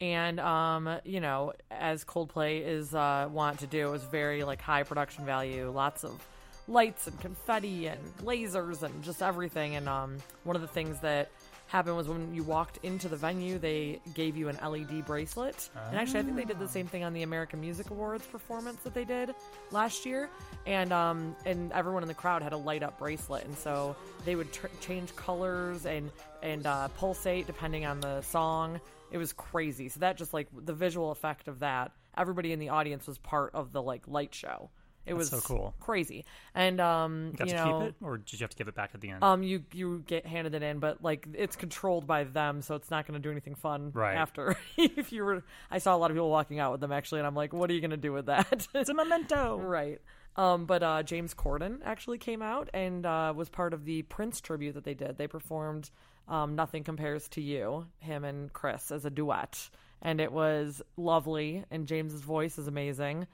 And 0.00 0.38
um, 0.38 1.00
you 1.04 1.18
know, 1.18 1.52
as 1.68 2.04
Coldplay 2.04 2.64
is 2.64 2.94
uh 2.94 3.28
want 3.28 3.58
to 3.58 3.66
do, 3.66 3.88
it 3.88 3.90
was 3.90 4.04
very 4.04 4.44
like 4.44 4.62
high 4.62 4.84
production 4.84 5.24
value, 5.26 5.68
lots 5.74 6.04
of 6.04 6.24
lights 6.68 7.08
and 7.08 7.18
confetti 7.20 7.88
and 7.88 7.98
lasers 8.22 8.84
and 8.84 9.02
just 9.02 9.20
everything. 9.20 9.74
And 9.74 9.88
um 9.88 10.18
one 10.44 10.54
of 10.54 10.62
the 10.62 10.68
things 10.68 11.00
that 11.00 11.28
happened 11.68 11.96
was 11.96 12.08
when 12.08 12.34
you 12.34 12.42
walked 12.42 12.78
into 12.84 13.08
the 13.08 13.16
venue, 13.16 13.58
they 13.58 14.00
gave 14.14 14.36
you 14.36 14.48
an 14.48 14.58
LED 14.62 15.04
bracelet. 15.04 15.68
And 15.88 15.98
actually, 15.98 16.20
I 16.20 16.22
think 16.22 16.36
they 16.36 16.44
did 16.44 16.58
the 16.58 16.68
same 16.68 16.86
thing 16.86 17.02
on 17.04 17.12
the 17.12 17.22
American 17.22 17.60
Music 17.60 17.90
Awards 17.90 18.24
performance 18.26 18.80
that 18.82 18.94
they 18.94 19.04
did 19.04 19.34
last 19.72 20.06
year. 20.06 20.30
And 20.66 20.92
um, 20.92 21.34
and 21.44 21.72
everyone 21.72 22.02
in 22.02 22.08
the 22.08 22.14
crowd 22.14 22.42
had 22.42 22.52
a 22.52 22.56
light 22.56 22.82
up 22.82 22.98
bracelet, 22.98 23.44
and 23.44 23.56
so 23.56 23.96
they 24.24 24.36
would 24.36 24.52
tr- 24.52 24.66
change 24.80 25.14
colors 25.16 25.86
and 25.86 26.10
and 26.42 26.66
uh, 26.66 26.88
pulsate 26.88 27.46
depending 27.46 27.84
on 27.84 28.00
the 28.00 28.20
song. 28.22 28.80
It 29.10 29.18
was 29.18 29.32
crazy. 29.32 29.88
So 29.88 30.00
that 30.00 30.16
just 30.16 30.32
like 30.34 30.48
the 30.52 30.74
visual 30.74 31.10
effect 31.10 31.48
of 31.48 31.60
that, 31.60 31.92
everybody 32.16 32.52
in 32.52 32.58
the 32.58 32.70
audience 32.70 33.06
was 33.06 33.18
part 33.18 33.54
of 33.54 33.72
the 33.72 33.82
like 33.82 34.06
light 34.08 34.34
show. 34.34 34.70
It 35.06 35.14
was 35.14 35.28
so 35.30 35.40
cool. 35.40 35.74
crazy. 35.80 36.24
And 36.54 36.80
um, 36.80 37.32
Got 37.36 37.46
you 37.48 37.54
to 37.54 37.64
know, 37.64 37.78
keep 37.80 37.88
it, 37.88 37.94
or 38.02 38.18
did 38.18 38.32
you 38.32 38.38
have 38.44 38.50
to 38.50 38.56
give 38.56 38.68
it 38.68 38.74
back 38.74 38.90
at 38.94 39.00
the 39.00 39.10
end? 39.10 39.22
um, 39.22 39.42
you 39.42 39.62
you 39.72 40.02
get 40.06 40.26
handed 40.26 40.54
it 40.54 40.62
in, 40.62 40.78
but 40.78 41.02
like 41.02 41.26
it's 41.34 41.56
controlled 41.56 42.06
by 42.06 42.24
them, 42.24 42.60
so 42.62 42.74
it's 42.74 42.90
not 42.90 43.06
going 43.06 43.20
to 43.20 43.22
do 43.26 43.30
anything 43.30 43.54
fun 43.54 43.92
Right. 43.94 44.16
after. 44.16 44.56
if 44.76 45.12
you 45.12 45.24
were, 45.24 45.42
I 45.70 45.78
saw 45.78 45.94
a 45.94 45.98
lot 45.98 46.10
of 46.10 46.16
people 46.16 46.30
walking 46.30 46.58
out 46.58 46.72
with 46.72 46.80
them 46.80 46.92
actually, 46.92 47.20
and 47.20 47.26
I'm 47.26 47.34
like, 47.36 47.52
what 47.52 47.70
are 47.70 47.72
you 47.74 47.80
going 47.80 47.90
to 47.92 47.96
do 47.96 48.12
with 48.12 48.26
that? 48.26 48.66
it's 48.74 48.88
a 48.90 48.94
memento. 48.94 49.58
right. 49.58 50.00
Um, 50.36 50.66
but 50.66 50.82
uh, 50.82 51.02
James 51.02 51.32
Corden 51.32 51.78
actually 51.82 52.18
came 52.18 52.42
out 52.42 52.68
and 52.74 53.06
uh, 53.06 53.32
was 53.34 53.48
part 53.48 53.72
of 53.72 53.86
the 53.86 54.02
Prince 54.02 54.40
tribute 54.42 54.74
that 54.74 54.84
they 54.84 54.92
did. 54.92 55.16
They 55.16 55.28
performed 55.28 55.88
um, 56.28 56.54
"Nothing 56.56 56.84
Compares 56.84 57.26
to 57.30 57.40
You," 57.40 57.86
him 58.00 58.22
and 58.24 58.52
Chris 58.52 58.90
as 58.90 59.04
a 59.06 59.10
duet, 59.10 59.70
and 60.02 60.20
it 60.20 60.30
was 60.32 60.82
lovely. 60.98 61.64
And 61.70 61.86
James's 61.86 62.20
voice 62.20 62.58
is 62.58 62.66
amazing. 62.68 63.26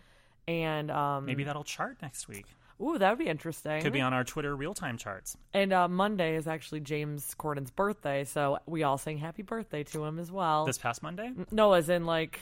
And 0.48 0.90
um, 0.90 1.26
Maybe 1.26 1.44
that'll 1.44 1.64
chart 1.64 1.98
next 2.02 2.28
week. 2.28 2.46
ooh, 2.80 2.98
that 2.98 3.10
would 3.10 3.18
be 3.18 3.28
interesting. 3.28 3.80
Could 3.82 3.92
be 3.92 4.00
on 4.00 4.12
our 4.12 4.24
Twitter 4.24 4.54
real 4.56 4.74
time 4.74 4.98
charts. 4.98 5.36
And 5.54 5.72
uh, 5.72 5.88
Monday 5.88 6.36
is 6.36 6.46
actually 6.46 6.80
James 6.80 7.34
Corden's 7.34 7.70
birthday, 7.70 8.24
so 8.24 8.58
we 8.66 8.82
all 8.82 8.98
sing 8.98 9.18
happy 9.18 9.42
birthday 9.42 9.84
to 9.84 10.04
him 10.04 10.18
as 10.18 10.32
well. 10.32 10.64
This 10.64 10.78
past 10.78 11.02
Monday? 11.02 11.30
no, 11.50 11.72
as 11.74 11.88
in 11.88 12.06
like 12.06 12.40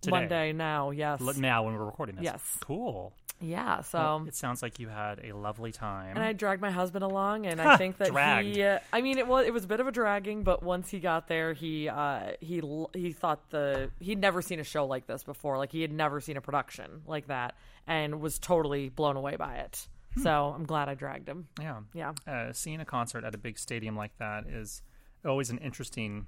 Today. 0.00 0.10
Monday 0.10 0.52
now. 0.52 0.90
Yes. 0.90 1.20
Now, 1.38 1.62
when 1.64 1.74
we're 1.74 1.84
recording 1.84 2.16
this. 2.16 2.24
Yes. 2.24 2.58
Cool. 2.60 3.12
Yeah. 3.40 3.82
So. 3.82 3.98
Well, 3.98 4.24
it 4.26 4.34
sounds 4.34 4.62
like 4.62 4.78
you 4.78 4.88
had 4.88 5.20
a 5.24 5.32
lovely 5.32 5.72
time. 5.72 6.16
and 6.16 6.24
I 6.24 6.32
dragged 6.32 6.62
my 6.62 6.70
husband 6.70 7.04
along, 7.04 7.46
and 7.46 7.60
I 7.60 7.76
think 7.76 7.98
that 7.98 8.10
Dragged. 8.10 8.56
he. 8.56 8.62
Uh, 8.62 8.78
I 8.92 9.00
mean, 9.02 9.18
it 9.18 9.26
was 9.26 9.46
it 9.46 9.52
was 9.52 9.64
a 9.64 9.66
bit 9.68 9.80
of 9.80 9.86
a 9.86 9.92
dragging, 9.92 10.42
but 10.42 10.62
once 10.62 10.90
he 10.90 11.00
got 11.00 11.28
there, 11.28 11.52
he 11.52 11.88
uh, 11.88 12.32
he 12.40 12.62
he 12.94 13.12
thought 13.12 13.50
the 13.50 13.90
he'd 14.00 14.20
never 14.20 14.40
seen 14.42 14.60
a 14.60 14.64
show 14.64 14.86
like 14.86 15.06
this 15.06 15.22
before. 15.22 15.58
Like 15.58 15.72
he 15.72 15.82
had 15.82 15.92
never 15.92 16.20
seen 16.20 16.36
a 16.36 16.40
production 16.40 17.02
like 17.06 17.26
that, 17.28 17.54
and 17.86 18.20
was 18.20 18.38
totally 18.38 18.88
blown 18.88 19.16
away 19.16 19.36
by 19.36 19.56
it. 19.56 19.86
Hmm. 20.14 20.22
So 20.22 20.52
I'm 20.56 20.64
glad 20.64 20.88
I 20.88 20.94
dragged 20.94 21.28
him. 21.28 21.48
yeah. 21.60 21.80
Yeah. 21.92 22.12
Uh, 22.26 22.52
seeing 22.52 22.80
a 22.80 22.84
concert 22.86 23.24
at 23.24 23.34
a 23.34 23.38
big 23.38 23.58
stadium 23.58 23.96
like 23.96 24.16
that 24.18 24.46
is 24.46 24.80
always 25.26 25.50
an 25.50 25.58
interesting 25.58 26.26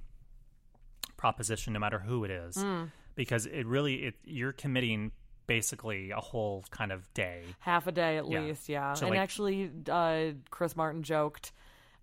proposition, 1.17 1.73
no 1.73 1.79
matter 1.79 1.99
who 2.01 2.25
it 2.25 2.31
is, 2.31 2.57
Hmm. 2.57 2.85
because 3.15 3.47
it 3.47 3.67
really 3.67 4.05
it 4.07 4.15
you're 4.25 4.53
committing 4.53 5.13
basically 5.49 6.13
a 6.13 6.21
whole 6.21 6.65
kind 6.71 6.93
of 6.93 7.13
day. 7.15 7.43
half 7.59 7.89
a 7.89 7.93
day 7.93 8.19
at 8.19 8.29
Yeah. 8.31 8.41
least 8.43 8.69
yeah 8.69 8.93
So, 8.95 9.07
and 9.07 9.11
like- 9.17 9.21
actually 9.21 9.71
uh, 9.91 10.35
chris 10.51 10.77
martin 10.77 11.03
joked 11.03 11.51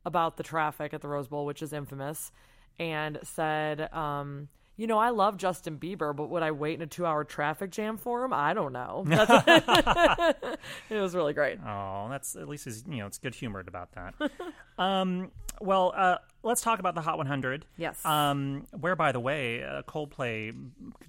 about 0.04 0.36
the 0.36 0.44
traffic 0.44 0.94
at 0.94 1.00
the 1.02 1.08
rose 1.08 1.30
bowl 1.30 1.46
which 1.46 1.62
is 1.62 1.72
infamous 1.72 2.32
and 2.78 3.18
said 3.24 3.94
um, 3.94 4.50
you 4.76 4.86
know 4.88 4.98
i 4.98 5.10
love 5.10 5.38
justin 5.38 5.78
bieber 5.80 6.14
but 6.14 6.30
would 6.30 6.44
i 6.44 6.52
wait 6.52 6.74
in 6.76 6.82
a 6.82 6.88
two 6.88 7.06
hour 7.06 7.24
traffic 7.24 7.72
jam 7.72 7.96
for 7.98 8.26
him 8.26 8.34
i 8.34 8.54
don't 8.54 8.74
know 8.74 9.04
That's 9.08 9.48
it 10.90 11.00
was 11.00 11.16
really 11.16 11.34
great 11.34 11.60
Oh, 11.66 12.08
that's 12.10 12.36
at 12.36 12.48
least 12.50 12.68
is 12.68 12.84
you 12.90 12.98
know 12.98 13.08
it's 13.08 13.18
good 13.18 13.34
humored 13.36 13.68
about 13.68 13.92
that. 13.94 14.14
um, 14.78 15.32
well, 15.62 15.94
uh, 15.96 16.18
let's 16.46 16.62
talk 16.62 16.80
about 16.80 16.96
the 16.96 17.02
Hot 17.02 17.18
100. 17.18 17.66
Yes. 17.78 18.04
Um, 18.06 18.66
where 18.80 18.96
by 18.96 19.12
the 19.12 19.20
way, 19.20 19.64
uh, 19.64 19.82
Coldplay 19.84 20.56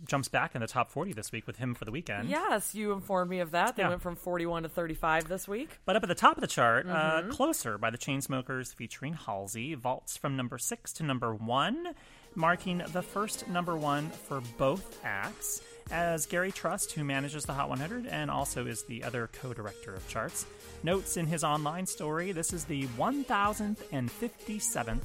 jumps 0.07 0.29
back 0.29 0.55
in 0.57 0.61
the 0.61 0.67
top 0.67 0.91
40 0.91 1.13
this 1.13 1.31
week 1.31 1.47
with 1.47 1.57
him 1.59 1.75
for 1.75 1.85
the 1.85 1.91
weekend. 1.91 2.29
yes 2.29 2.75
you 2.75 2.93
informed 2.93 3.31
me 3.31 3.41
of 3.41 3.53
that 3.53 3.77
they 3.77 3.83
Yeah. 3.83 3.89
went 3.91 4.03
from 4.03 4.17
41 4.17 4.63
to 4.65 4.69
35 4.69 5.29
this 5.29 5.47
week 5.49 5.79
But 5.85 5.97
up 5.97 6.03
at 6.03 6.09
the 6.09 6.15
top 6.15 6.37
of 6.37 6.41
the 6.41 6.47
chart, 6.47 6.87
Mm-hmm. 6.87 7.31
uh, 7.31 7.35
Closer 7.35 7.79
by 7.79 7.91
the 7.91 7.99
Chainsmokers 7.99 8.75
featuring 8.75 9.15
Halsey 9.15 9.75
vaults 9.75 10.17
from 10.17 10.37
number 10.37 10.59
six 10.59 10.93
to 10.95 11.03
number 11.05 11.35
one. 11.35 11.95
marking 12.35 12.83
the 12.93 13.03
first 13.03 13.49
number 13.49 13.75
one 13.77 14.11
for 14.11 14.43
both 14.59 15.01
acts, 15.05 15.63
as 15.91 16.27
Gary 16.27 16.53
Trust, 16.53 16.93
who 16.93 17.03
manages 17.03 17.45
the 17.47 17.55
Hot 17.55 17.69
100 17.71 18.07
and 18.07 18.31
also 18.31 18.67
is 18.67 18.83
the 18.85 19.03
other 19.05 19.29
co 19.41 19.55
director 19.55 19.95
of 19.95 20.07
charts, 20.09 20.45
notes 20.83 21.17
in 21.17 21.27
his 21.27 21.43
online 21.45 21.87
story 21.87 22.33
this 22.33 22.53
is 22.53 22.65
the 22.67 22.85
1057th 22.99 25.01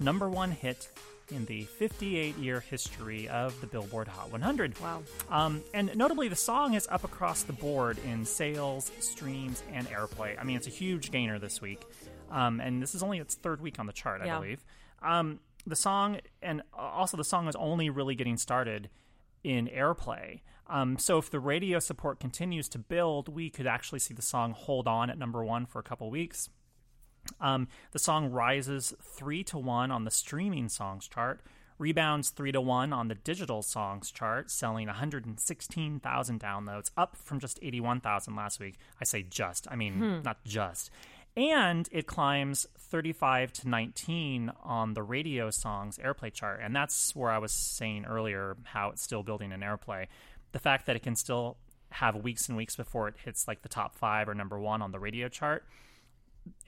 number 0.00 0.28
one 0.28 0.50
hit 0.50 0.88
in 1.30 1.44
the 1.46 1.62
58 1.64 2.36
year 2.36 2.60
history 2.60 3.28
of 3.28 3.58
the 3.60 3.66
Billboard 3.66 4.08
Hot 4.08 4.30
100. 4.30 4.78
Wow. 4.80 5.02
Um, 5.30 5.62
and 5.72 5.94
notably, 5.96 6.28
the 6.28 6.36
song 6.36 6.74
is 6.74 6.86
up 6.90 7.04
across 7.04 7.42
the 7.42 7.52
board 7.52 7.98
in 8.06 8.24
sales, 8.24 8.90
streams, 9.00 9.62
and 9.72 9.86
airplay. 9.88 10.38
I 10.38 10.44
mean, 10.44 10.56
it's 10.56 10.66
a 10.66 10.70
huge 10.70 11.10
gainer 11.10 11.38
this 11.38 11.60
week. 11.60 11.82
Um, 12.30 12.60
and 12.60 12.82
this 12.82 12.94
is 12.94 13.02
only 13.02 13.18
its 13.18 13.34
third 13.34 13.60
week 13.60 13.78
on 13.78 13.86
the 13.86 13.92
chart, 13.92 14.20
I 14.22 14.26
Yeah. 14.26 14.38
believe. 14.38 14.64
Um, 15.02 15.40
the 15.66 15.76
song, 15.76 16.18
and 16.42 16.62
also 16.72 17.16
the 17.16 17.24
song 17.24 17.46
is 17.48 17.56
only 17.56 17.88
really 17.90 18.14
getting 18.14 18.36
started 18.36 18.90
in 19.44 19.68
airplay. 19.68 20.40
Um, 20.66 20.98
so 20.98 21.18
if 21.18 21.30
the 21.30 21.40
radio 21.40 21.78
support 21.78 22.18
continues 22.20 22.68
to 22.70 22.78
build, 22.78 23.28
we 23.28 23.50
could 23.50 23.66
actually 23.66 23.98
see 23.98 24.14
the 24.14 24.22
song 24.22 24.52
hold 24.52 24.88
on 24.88 25.10
at 25.10 25.18
number 25.18 25.44
one 25.44 25.66
for 25.66 25.78
a 25.78 25.82
couple 25.82 26.10
weeks. 26.10 26.48
Um, 27.40 27.68
the 27.92 27.98
song 27.98 28.30
rises 28.30 28.94
three 29.00 29.44
to 29.44 29.58
one 29.58 29.90
on 29.90 30.04
the 30.04 30.10
streaming 30.10 30.68
songs 30.68 31.08
chart, 31.08 31.40
rebounds 31.78 32.30
three 32.30 32.52
to 32.52 32.60
one 32.60 32.92
on 32.92 33.08
the 33.08 33.14
digital 33.14 33.62
songs 33.62 34.10
chart, 34.10 34.50
selling 34.50 34.86
116,000 34.86 36.40
downloads, 36.40 36.90
up 36.96 37.16
from 37.16 37.40
just 37.40 37.58
81,000 37.62 38.34
last 38.36 38.60
week. 38.60 38.76
I 39.00 39.04
say 39.04 39.22
just, 39.22 39.66
I 39.70 39.76
mean 39.76 40.22
not 40.22 40.44
just. 40.44 40.90
And 41.34 41.88
it 41.90 42.06
climbs 42.06 42.66
35 42.78 43.52
to 43.54 43.68
19 43.68 44.52
on 44.62 44.92
the 44.92 45.02
radio 45.02 45.50
songs 45.50 45.98
airplay 45.98 46.32
chart. 46.32 46.60
And 46.62 46.76
that's 46.76 47.16
where 47.16 47.30
I 47.30 47.38
was 47.38 47.52
saying 47.52 48.04
earlier 48.04 48.56
how 48.64 48.90
it's 48.90 49.02
still 49.02 49.22
building 49.22 49.50
an 49.50 49.60
airplay. 49.60 50.08
The 50.52 50.58
fact 50.58 50.84
that 50.86 50.96
it 50.96 51.02
can 51.02 51.16
still 51.16 51.56
have 51.92 52.16
weeks 52.16 52.48
and 52.48 52.56
weeks 52.56 52.76
before 52.76 53.08
it 53.08 53.14
hits 53.24 53.48
like 53.48 53.62
the 53.62 53.68
top 53.68 53.94
five 53.94 54.28
or 54.28 54.34
number 54.34 54.58
one 54.58 54.82
on 54.82 54.92
the 54.92 54.98
radio 54.98 55.28
chart 55.28 55.64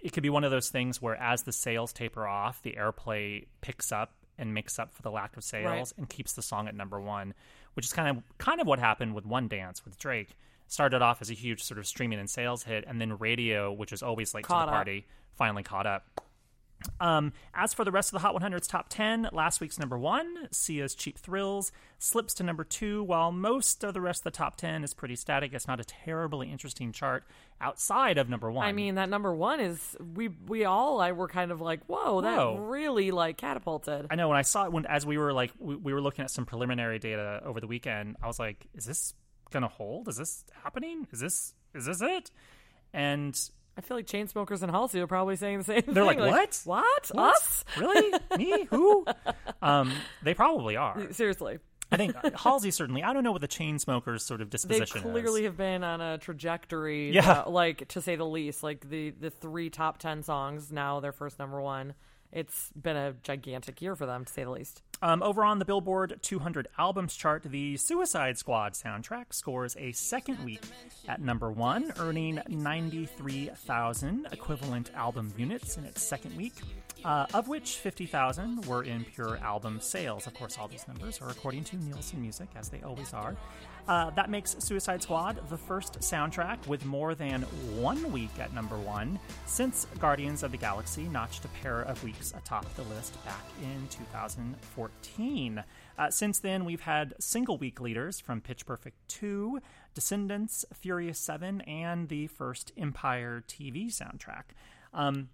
it 0.03 0.13
could 0.13 0.23
be 0.23 0.31
one 0.31 0.45
of 0.45 0.51
those 0.51 0.69
things 0.69 1.01
where 1.03 1.17
as 1.17 1.43
the 1.43 1.53
sales 1.53 1.93
taper 1.93 2.27
off, 2.27 2.63
the 2.63 2.73
airplay 2.79 3.47
picks 3.61 3.91
up 3.93 4.13
and 4.39 4.53
makes 4.53 4.79
up 4.79 4.93
for 4.93 5.03
the 5.03 5.11
lack 5.11 5.37
of 5.37 5.45
sales 5.45 5.65
Right. 5.93 5.93
and 5.99 6.09
keeps 6.09 6.33
the 6.33 6.43
song 6.43 6.67
at 6.69 6.75
number 6.75 7.01
one, 7.01 7.35
which 7.75 7.87
is 7.87 7.93
kind 7.93 8.17
of 8.17 8.23
kind 8.39 8.61
of 8.61 8.67
what 8.67 8.79
happened 8.79 9.15
with 9.15 9.25
One 9.25 9.49
Dance 9.49 9.85
with 9.85 9.99
Drake. 9.99 10.37
Started 10.67 11.03
off 11.03 11.21
as 11.21 11.31
a 11.31 11.35
huge 11.35 11.63
sort 11.63 11.79
of 11.79 11.87
streaming 11.87 12.19
and 12.19 12.29
sales 12.29 12.65
hit, 12.65 12.85
and 12.87 13.01
then 13.01 13.19
radio, 13.19 13.71
which 13.73 13.93
is 13.93 14.03
always 14.03 14.35
late 14.35 14.45
Caught 14.45 14.65
to 14.65 14.67
the 14.67 14.73
party, 14.73 15.07
finally 15.37 15.63
caught 15.63 15.87
up. 15.87 16.05
Um, 17.01 17.33
as 17.55 17.75
for 17.75 17.85
the 17.85 17.91
rest 17.91 18.11
of 18.11 18.13
the 18.13 18.27
Hot 18.27 18.35
100's 18.35 18.67
top 18.67 18.89
10, 18.89 19.29
last 19.33 19.61
week's 19.61 19.79
number 19.79 19.99
one, 19.99 20.49
Sia's 20.51 20.95
Cheap 20.95 21.19
Thrills, 21.19 21.73
slips 21.99 22.35
to 22.35 22.43
number 22.43 22.65
two, 22.65 23.03
while 23.03 23.33
most 23.33 23.85
of 23.85 23.95
the 23.95 24.01
rest 24.01 24.21
of 24.21 24.25
the 24.25 24.37
top 24.37 24.57
10 24.57 24.85
is 24.85 24.95
pretty 24.95 25.17
static. 25.17 25.53
It's 25.53 25.67
not 25.67 25.81
a 25.81 25.85
terribly 25.85 26.51
interesting 26.51 26.93
chart 26.93 27.25
outside 27.61 28.19
of 28.19 28.29
number 28.29 28.51
one. 28.51 28.67
I 28.67 28.73
mean, 28.73 28.97
that 28.97 29.09
number 29.09 29.35
one 29.35 29.61
is 29.61 29.97
we 30.15 30.29
we 30.47 30.65
all 30.65 31.01
I 31.01 31.13
were 31.13 31.29
kind 31.29 31.51
of 31.51 31.61
like, 31.61 31.81
whoa, 31.87 32.21
that 32.21 32.37
Whoa. 32.37 32.57
really 32.59 33.11
like 33.11 33.37
catapulted. 33.37 34.07
I 34.11 34.15
know 34.17 34.29
when 34.29 34.37
I 34.37 34.43
saw 34.43 34.67
it 34.67 34.73
when 34.73 34.87
as 34.87 35.07
we 35.07 35.19
were 35.19 35.33
like 35.33 35.53
we, 35.59 35.77
we 35.77 35.93
were 35.95 36.01
looking 36.01 36.25
at 36.25 36.31
some 36.31 36.47
preliminary 36.47 36.99
data 36.99 37.41
over 37.45 37.61
the 37.61 37.67
weekend, 37.67 38.17
I 38.23 38.27
was 38.27 38.39
like, 38.39 38.67
is 38.75 38.85
this 38.85 39.15
gonna 39.51 39.69
hold? 39.69 40.09
Is 40.09 40.17
this 40.17 40.45
happening? 40.63 41.07
Is 41.13 41.21
this 41.21 41.55
is 41.75 41.87
this 41.87 42.03
it? 42.03 42.31
And 42.93 43.39
I 43.77 43.81
feel 43.81 43.97
like 43.97 44.07
Chainsmokers 44.07 44.63
and 44.63 44.71
Halsey 44.71 45.01
are 45.01 45.07
probably 45.07 45.37
saying 45.37 45.59
the 45.59 45.65
same 45.65 45.83
thing. 45.83 45.95
They're 45.95 46.05
like, 46.05 46.19
"What? 46.19 46.61
What? 46.65 47.11
What? 47.13 47.35
Us? 47.37 47.65
really? 47.79 48.19
Me? 48.39 48.67
Who? 48.71 49.05
Um, 49.61 49.93
they 50.23 50.35
probably 50.35 50.77
are. 50.77 51.01
Seriously. 51.13 51.59
I 51.93 51.97
think 51.97 52.15
Halsey 52.37 52.71
certainly. 52.71 53.03
I 53.03 53.13
don't 53.13 53.25
know 53.25 53.33
what 53.33 53.41
the 53.41 53.49
Chainsmokers 53.49 54.21
sort 54.23 54.41
of 54.41 54.51
disposition. 54.51 54.99
is. 54.99 55.03
They 55.05 55.11
clearly 55.11 55.41
is. 55.43 55.47
have 55.47 55.57
been 55.57 55.85
on 55.85 56.01
a 56.01 56.19
trajectory, 56.19 57.11
Yeah. 57.13 57.43
uh, 57.47 57.51
like 57.51 57.89
to 57.89 58.01
say 58.01 58.17
the 58.17 58.25
least. 58.27 58.63
Like 58.63 58.89
the 58.89 59.11
the 59.11 59.31
three 59.31 59.71
top 59.71 59.99
ten 59.99 60.23
songs 60.23 60.71
now, 60.73 61.01
their 61.01 61.13
first 61.13 61.39
number 61.39 61.61
one. 61.61 61.95
It's 62.33 62.71
been 62.81 62.97
a 62.97 63.13
gigantic 63.23 63.81
year 63.83 63.95
for 63.97 64.07
them, 64.07 64.25
to 64.25 64.33
say 64.33 64.45
the 64.45 64.51
least. 64.51 64.83
Um, 65.03 65.23
over 65.23 65.45
on 65.45 65.59
the 65.59 65.65
Billboard 65.65 66.19
200 66.23 66.69
albums 66.79 67.15
chart, 67.15 67.43
the 67.43 67.77
Suicide 67.77 68.39
Squad 68.39 68.73
soundtrack 68.73 69.33
scores 69.33 69.77
a 69.77 69.93
second 69.93 70.43
week 70.45 70.63
at 71.09 71.21
number 71.21 71.51
one, 71.51 71.93
earning 71.99 72.41
93,000 72.49 74.29
equivalent 74.33 74.91
album 74.95 75.33
units 75.37 75.77
in 75.77 75.85
its 75.85 76.03
second 76.03 76.37
week, 76.37 76.55
uh, 77.05 77.27
of 77.35 77.49
which 77.49 77.77
50,000 77.77 78.65
were 78.67 78.83
in 78.83 79.05
pure 79.05 79.37
album 79.39 79.79
sales. 79.81 80.27
Of 80.27 80.35
course, 80.35 80.57
all 80.59 80.69
these 80.69 80.87
numbers 80.89 81.21
are 81.21 81.29
according 81.29 81.65
to 81.65 81.77
Nielsen 81.77 82.23
Music, 82.23 82.49
as 82.57 82.71
they 82.71 82.81
always 82.83 83.13
are. 83.13 83.37
Uh, 83.87 84.09
that 84.11 84.31
makes 84.31 84.57
Suicide 84.61 85.03
Squad 85.03 85.39
the 85.51 85.59
first 85.59 86.01
soundtrack 86.01 86.67
with 86.67 86.87
more 86.87 87.15
than 87.15 87.43
one 87.77 88.11
week 88.13 88.31
at 88.39 88.55
number 88.55 88.79
one 88.79 89.19
since 89.45 89.87
Guardians 90.01 90.43
of 90.43 90.53
the 90.53 90.57
Galaxy 90.57 91.03
notched 91.03 91.45
a 91.45 91.49
pair 91.49 91.83
of 91.83 92.03
weeks 92.03 92.33
atop 92.35 92.73
the 92.77 92.83
list 92.85 93.23
back 93.27 93.45
in 93.61 93.87
2014. 93.89 94.84
Uh, 95.99 96.11
since 96.11 96.39
then, 96.39 96.65
we've 96.65 96.81
had 96.81 97.15
single 97.21 97.57
week 97.59 97.81
leaders 97.81 98.21
from 98.21 98.41
Pitch 98.41 98.67
Perfect 98.67 98.97
2, 99.09 99.61
Descendants, 99.95 100.65
Furious 100.73 101.19
7, 101.19 101.61
and 101.63 102.09
the 102.09 102.27
first 102.27 102.73
Empire 102.77 103.45
TV 103.47 103.87
soundtrack. 103.87 104.55
Um, 104.93 105.29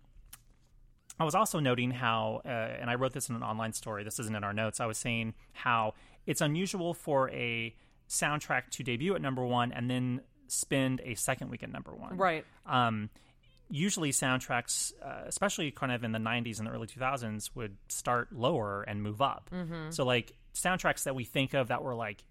I 1.19 1.25
was 1.25 1.35
also 1.35 1.61
noting 1.61 1.91
how, 1.91 2.41
uh, 2.45 2.49
and 2.49 2.89
I 2.89 2.95
wrote 2.95 3.13
this 3.13 3.29
in 3.29 3.37
an 3.37 3.43
online 3.43 3.73
story, 3.73 4.05
this 4.05 4.19
isn't 4.19 4.35
in 4.35 4.43
our 4.43 4.55
notes. 4.55 4.81
I 4.81 4.87
was 4.87 4.99
saying 4.99 5.35
how 5.53 5.95
it's 6.27 6.41
unusual 6.41 6.95
for 6.95 7.31
a 7.31 7.75
soundtrack 8.09 8.71
to 8.71 8.83
debut 8.83 9.15
at 9.15 9.23
number 9.23 9.45
one 9.45 9.73
and 9.73 9.91
then 9.91 10.23
spend 10.49 11.01
a 11.05 11.15
second 11.15 11.51
week 11.51 11.63
at 11.63 11.71
number 11.71 11.93
one. 11.93 12.17
Right. 12.17 12.45
Um, 12.67 13.11
usually, 13.71 14.11
soundtracks, 14.11 14.93
uh, 15.05 15.23
especially 15.27 15.71
kind 15.71 15.93
of 15.93 16.05
in 16.05 16.13
the 16.13 16.19
90s 16.19 16.59
and 16.59 16.67
the 16.67 16.73
early 16.73 16.87
2000s, 16.87 17.51
would 17.55 17.77
start 17.89 18.33
lower 18.33 18.83
and 18.83 19.03
move 19.03 19.23
up. 19.23 19.51
So, 19.91 20.05
like, 20.05 20.33
soundtracks 20.55 21.05
that 21.05 21.15
we 21.15 21.25
think 21.25 21.55
of 21.55 21.69
that 21.69 21.83
were 21.83 21.95
like 21.95 22.25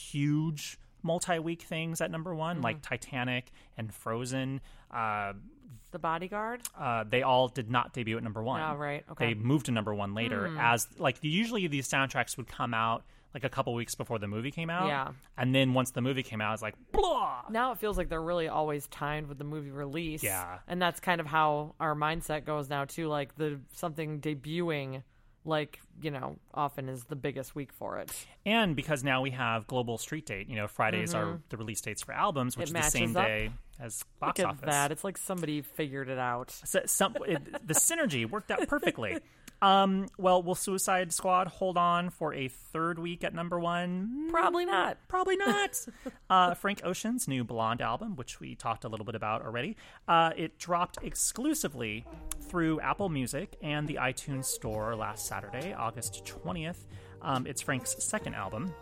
huge 0.00 0.78
multi 1.02 1.38
week 1.38 1.62
things 1.62 2.00
at 2.00 2.10
number 2.10 2.34
one, 2.34 2.60
like 2.62 2.82
Titanic 2.82 3.52
and 3.76 3.92
Frozen. 3.94 4.60
Uh, 4.90 5.34
The 5.92 5.98
Bodyguard. 5.98 6.62
uh, 6.78 7.04
they 7.08 7.22
all 7.22 7.48
did 7.48 7.70
not 7.70 7.92
debut 7.92 8.16
at 8.16 8.22
number 8.22 8.42
one. 8.42 8.60
Oh, 8.60 8.74
right. 8.76 9.04
Okay. 9.12 9.28
They 9.28 9.34
moved 9.34 9.66
to 9.66 9.72
number 9.72 9.94
one 9.94 10.14
later 10.14 10.50
as 10.58 10.88
like 10.98 11.16
usually 11.22 11.66
these 11.68 11.88
soundtracks 11.88 12.36
would 12.36 12.48
come 12.48 12.74
out 12.74 13.04
like 13.36 13.44
a 13.44 13.50
couple 13.54 13.74
weeks 13.74 13.94
before 13.94 14.18
the 14.18 14.26
movie 14.26 14.50
came 14.50 14.70
out. 14.70 14.88
Yeah. 14.88 15.08
And 15.36 15.54
then 15.54 15.74
once 15.74 15.90
the 15.90 16.00
movie 16.00 16.22
came 16.22 16.40
out, 16.40 16.54
it's 16.54 16.62
like 16.62 16.74
blah. 16.90 17.42
now 17.50 17.72
it 17.72 17.78
feels 17.78 17.98
like 17.98 18.08
they're 18.08 18.22
really 18.22 18.48
always 18.48 18.86
timed 18.88 19.28
with 19.28 19.36
the 19.36 19.44
movie 19.44 19.70
release. 19.70 20.22
Yeah. 20.22 20.58
And 20.66 20.80
that's 20.80 21.00
kind 21.00 21.20
of 21.20 21.26
how 21.26 21.74
our 21.78 21.94
mindset 21.94 22.46
goes 22.46 22.70
now 22.70 22.86
too. 22.86 23.08
Like 23.08 23.36
the 23.36 23.60
something 23.72 24.20
debuting 24.22 25.02
like, 25.44 25.80
you 26.02 26.10
know, 26.10 26.38
often 26.54 26.88
is 26.88 27.04
the 27.04 27.14
biggest 27.14 27.54
week 27.54 27.72
for 27.74 27.98
it. 27.98 28.10
And 28.46 28.74
because 28.74 29.04
now 29.04 29.20
we 29.20 29.30
have 29.32 29.66
global 29.66 29.98
street 29.98 30.24
date, 30.26 30.48
you 30.48 30.56
know, 30.56 30.66
Fridays 30.66 31.14
are 31.14 31.38
the 31.50 31.56
release 31.58 31.80
dates 31.82 32.02
for 32.02 32.12
albums, 32.12 32.56
which 32.56 32.68
Mm-hmm. 32.70 32.76
It 32.76 32.86
is 32.86 32.92
the 32.92 32.98
same 32.98 33.16
up. 33.16 33.24
day 33.26 33.50
as 33.78 34.02
box 34.18 34.38
Look 34.40 34.48
office. 34.48 34.62
at 34.62 34.70
that. 34.70 34.92
It's 34.92 35.04
like 35.04 35.18
somebody 35.18 35.60
figured 35.62 36.08
it 36.08 36.18
out. 36.18 36.50
So, 36.50 36.80
some, 36.86 37.16
it, 37.26 37.44
the 37.66 37.74
synergy 37.74 38.28
worked 38.28 38.50
out 38.50 38.66
perfectly. 38.66 39.18
Um, 39.62 40.06
well, 40.18 40.42
will 40.42 40.54
Suicide 40.54 41.12
Squad 41.12 41.48
hold 41.48 41.76
on 41.78 42.10
for 42.10 42.34
a 42.34 42.48
third 42.48 42.98
week 42.98 43.24
at 43.24 43.34
number 43.34 43.58
one? 43.58 44.28
Probably 44.30 44.66
not. 44.66 44.98
Probably 45.08 45.36
not. 45.38 45.86
uh, 46.28 46.54
Frank 46.54 46.82
Ocean's 46.84 47.26
new 47.26 47.42
Blonde 47.42 47.80
album, 47.80 48.16
which 48.16 48.38
we 48.38 48.54
talked 48.54 48.84
a 48.84 48.88
little 48.88 49.06
bit 49.06 49.14
about 49.14 49.42
already, 49.42 49.76
uh, 50.08 50.32
it 50.36 50.58
dropped 50.58 50.98
exclusively 51.02 52.04
through 52.42 52.80
Apple 52.80 53.08
Music 53.08 53.56
and 53.62 53.88
the 53.88 53.94
iTunes 53.94 54.44
Store 54.44 54.94
last 54.94 55.26
Saturday, 55.26 55.72
August 55.72 56.24
20th. 56.24 56.84
Um, 57.22 57.46
it's 57.46 57.62
Frank's 57.62 57.96
second 58.04 58.34
album. 58.34 58.72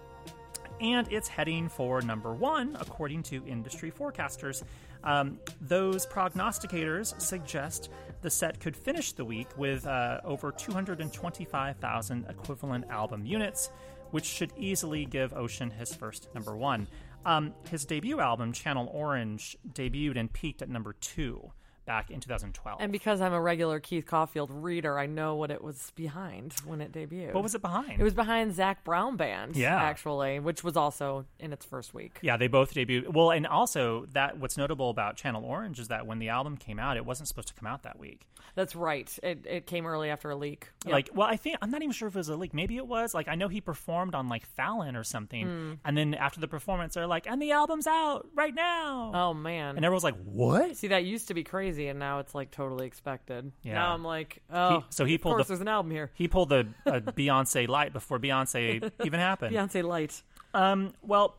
And 0.81 1.11
it's 1.13 1.29
heading 1.29 1.69
for 1.69 2.03
number 2.03 2.35
one, 2.35 2.77
according 2.81 3.23
to 3.25 3.47
industry 3.47 3.93
forecasters. 3.93 4.65
Um, 5.05 5.39
those 5.61 6.05
prognosticators 6.07 7.19
suggest 7.21 7.91
the 8.25 8.31
set 8.31 8.59
could 8.59 8.75
finish 8.75 9.13
the 9.13 9.25
week 9.25 9.49
with 9.59 9.87
uh, 9.87 10.19
over 10.25 10.51
225,000 10.51 12.25
equivalent 12.31 12.87
album 12.89 13.27
units, 13.27 13.71
which 14.13 14.25
should 14.25 14.51
easily 14.57 15.05
give 15.05 15.35
Ocean 15.35 15.71
his 15.71 15.95
first 15.95 16.29
number 16.35 16.57
one. 16.57 16.89
Um, 17.27 17.53
his 17.71 17.85
debut 17.85 18.21
album, 18.21 18.53
Channel 18.53 18.89
Orange, 18.91 19.59
debuted 19.71 20.19
and 20.19 20.33
peaked 20.33 20.63
at 20.63 20.71
number 20.71 20.95
two, 20.95 21.53
back 21.85 22.11
in 22.11 22.21
2012. 22.21 22.79
And 22.81 22.91
because 22.93 23.21
I'm 23.21 23.33
a 23.33 23.41
regular 23.41 23.81
Keith 23.81 24.07
Caulfield 24.07 24.51
reader, 24.51 24.99
I 24.99 25.07
know 25.07 25.35
what 25.37 25.51
it 25.51 25.63
was 25.63 25.93
behind 25.97 26.55
when 26.65 26.81
it 26.81 26.93
debuted. 26.93 27.33
what 27.35 27.43
was 27.43 27.55
it 27.55 27.63
behind? 27.63 28.01
It 28.01 28.05
was 28.05 28.15
behind 28.15 28.55
Zac 28.55 28.85
Brown 28.85 29.17
Band, 29.17 29.57
Yeah. 29.57 29.77
actually, 29.77 30.39
which 30.41 30.65
was 30.65 30.77
also 30.77 31.27
in 31.39 31.53
its 31.53 31.65
first 31.65 31.93
week. 31.95 32.19
Yeah, 32.23 32.37
they 32.37 32.49
both 32.49 32.75
debuted. 32.75 33.13
Well, 33.13 33.31
and 33.31 33.47
also 33.47 34.07
that 34.13 34.39
what's 34.39 34.57
notable 34.57 34.91
about 34.91 35.17
Channel 35.17 35.45
Orange 35.45 35.79
is 35.79 35.89
that 35.89 36.07
when 36.07 36.19
the 36.19 36.29
album 36.31 36.57
came 36.57 36.79
out, 36.79 36.97
it 36.97 37.05
wasn't 37.05 37.29
supposed 37.29 37.49
to 37.49 37.55
come 37.55 37.67
out 37.67 37.83
that 37.83 37.99
week. 37.99 38.27
That's 38.55 38.77
right. 38.77 39.11
It 39.23 39.47
it 39.49 39.67
came 39.67 39.85
early 39.87 40.11
after 40.11 40.31
a 40.31 40.37
leak. 40.37 40.69
Yep. 40.87 40.93
Like, 40.93 41.11
well, 41.13 41.27
I 41.29 41.37
think 41.37 41.57
I'm 41.61 41.71
not 41.71 41.83
even 41.83 41.93
sure 41.93 42.07
if 42.09 42.15
it 42.15 42.19
was 42.19 42.29
a 42.29 42.37
leak. 42.37 42.55
Maybe 42.55 42.77
it 42.77 42.87
was. 42.87 43.13
Like, 43.13 43.27
I 43.27 43.35
know 43.35 43.49
he 43.49 43.61
performed 43.61 44.15
on 44.15 44.29
like 44.29 44.47
Fallon 44.47 44.95
or 44.97 45.03
something, 45.03 45.47
Hmm. 45.47 45.73
and 45.85 45.97
then 45.99 46.15
after 46.15 46.39
the 46.41 46.47
performance, 46.47 46.95
they're 46.95 47.07
like, 47.07 47.27
"And 47.27 47.43
the 47.43 47.51
album's 47.53 47.87
out 47.89 48.29
right 48.35 48.55
now." 48.55 49.11
oh 49.15 49.35
man. 49.35 49.77
And 49.77 49.85
everyone's 49.85 50.05
like, 50.05 50.15
"What?" 50.23 50.77
See, 50.77 50.89
that 50.89 51.05
used 51.05 51.29
to 51.29 51.35
be 51.35 51.43
crazy, 51.43 51.74
and 51.79 51.99
now 51.99 52.19
it's 52.21 52.35
like 52.35 52.51
totally 52.51 52.87
expected. 52.87 53.53
Yeah. 53.63 53.75
Now 53.75 53.95
I'm 53.95 54.05
like, 54.05 54.43
oh, 54.53 54.85
so 54.91 55.05
he 55.05 55.19
pulled. 55.19 55.33
of 55.35 55.37
course 55.39 55.47
the- 55.49 55.53
there's 55.55 55.61
an 55.61 55.69
album 55.69 55.91
here. 55.93 56.11
He 56.15 56.29
pulled 56.29 56.49
the 56.49 56.67
uh, 56.87 57.01
Beyonce 57.01 57.69
light 57.69 57.93
before 57.93 58.19
Beyonce 58.19 58.91
even 59.05 59.21
happened. 59.21 59.55
Beyonce 59.57 59.83
Light. 59.83 60.23
Um, 60.55 60.93
well, 61.03 61.37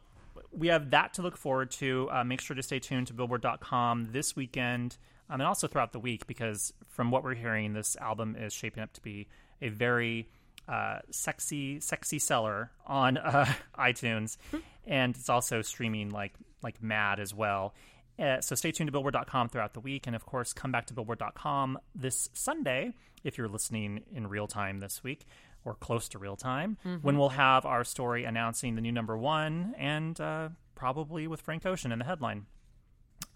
we 0.52 0.68
have 0.68 0.92
that 0.92 1.14
to 1.16 1.22
look 1.22 1.38
forward 1.38 1.72
to. 1.72 2.10
Uh, 2.12 2.24
make 2.24 2.42
sure 2.42 2.56
to 2.56 2.64
stay 2.64 2.80
tuned 2.80 3.08
to 3.08 3.14
Billboard.com 3.14 4.10
this 4.12 4.36
weekend 4.36 4.98
um, 5.30 5.40
and 5.42 5.48
also 5.48 5.68
throughout 5.68 5.92
the 5.94 6.00
week 6.00 6.28
because 6.28 6.74
from 6.88 7.12
what 7.12 7.24
we're 7.24 7.34
hearing, 7.36 7.74
this 7.74 7.96
album 7.98 8.36
is 8.40 8.54
shaping 8.54 8.84
up 8.84 8.94
to 8.94 9.02
be 9.02 9.28
a 9.62 9.70
very 9.70 10.30
uh, 10.68 11.00
sexy, 11.12 11.80
sexy 11.80 12.20
seller 12.20 12.72
on 12.86 13.18
uh, 13.18 13.46
iTunes, 13.80 14.38
and 14.86 15.16
it's 15.16 15.30
also 15.30 15.62
streaming 15.62 16.10
like 16.10 16.34
like 16.64 16.82
mad 16.82 17.20
as 17.20 17.34
well. 17.34 17.74
Uh, 18.18 18.40
so 18.42 18.56
stay 18.56 18.72
tuned 18.72 18.88
to 18.88 18.92
Billboard.com 18.92 19.50
throughout 19.50 19.74
the 19.74 19.80
week, 19.80 20.08
and 20.08 20.16
of 20.16 20.26
course, 20.26 20.54
come 20.54 20.72
back 20.72 20.86
to 20.88 20.94
Billboard.com 20.94 21.78
this 21.94 22.30
Sunday 22.34 22.94
if 23.24 23.38
you're 23.38 23.48
listening 23.50 24.04
in 24.14 24.28
real 24.28 24.48
time 24.48 24.80
this 24.80 25.04
week 25.04 25.26
or 25.66 25.74
close 25.74 26.08
to 26.10 26.20
real 26.20 26.36
time, 26.36 26.78
when 27.02 27.18
we'll 27.18 27.30
have 27.30 27.66
our 27.66 27.84
story 27.84 28.24
announcing 28.24 28.76
the 28.76 28.82
new 28.82 28.92
number 28.92 29.18
one, 29.18 29.74
and 29.80 30.22
uh, 30.22 30.48
probably 30.76 31.26
with 31.28 31.42
Frank 31.42 31.66
Ocean 31.66 31.92
in 31.92 31.98
the 31.98 32.06
headline. 32.06 32.46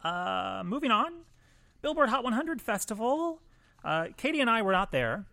Uh, 0.04 0.62
moving 0.64 0.92
on, 0.92 1.12
Billboard 1.82 2.10
Hot 2.10 2.24
100 2.24 2.62
Festival. 2.62 3.42
Uh, 3.84 4.08
Katie 4.16 4.42
and 4.42 4.50
I 4.50 4.62
were 4.62 4.72
not 4.74 4.92
there, 4.92 5.26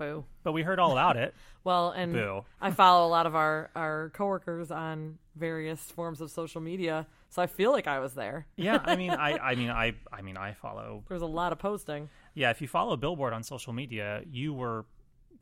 Boo. 0.00 0.24
but 0.42 0.52
we 0.52 0.62
heard 0.62 0.78
all 0.80 0.92
about 0.92 1.16
it. 1.16 1.34
Well, 1.62 1.90
and 1.90 2.14
Boo. 2.14 2.44
I 2.58 2.70
follow 2.70 3.06
a 3.06 3.10
lot 3.10 3.26
of 3.26 3.34
our 3.34 3.68
our 3.76 4.10
coworkers 4.14 4.70
on 4.70 5.18
various 5.36 5.78
forms 5.78 6.22
of 6.22 6.30
social 6.30 6.62
media, 6.62 7.06
so 7.28 7.42
I 7.42 7.48
feel 7.48 7.70
like 7.70 7.86
I 7.86 7.98
was 7.98 8.14
there. 8.14 8.46
yeah, 8.56 8.80
I 8.82 8.96
mean, 8.96 9.10
I, 9.10 9.36
I 9.50 9.54
mean, 9.56 9.68
I, 9.68 9.92
I 10.10 10.22
mean, 10.22 10.38
I 10.38 10.54
follow. 10.54 11.04
There's 11.10 11.20
a 11.20 11.26
lot 11.26 11.52
of 11.52 11.58
posting. 11.58 12.08
Yeah, 12.32 12.48
if 12.48 12.62
you 12.62 12.66
follow 12.66 12.96
Billboard 12.96 13.34
on 13.34 13.42
social 13.42 13.74
media, 13.74 14.22
you 14.32 14.54
were 14.54 14.86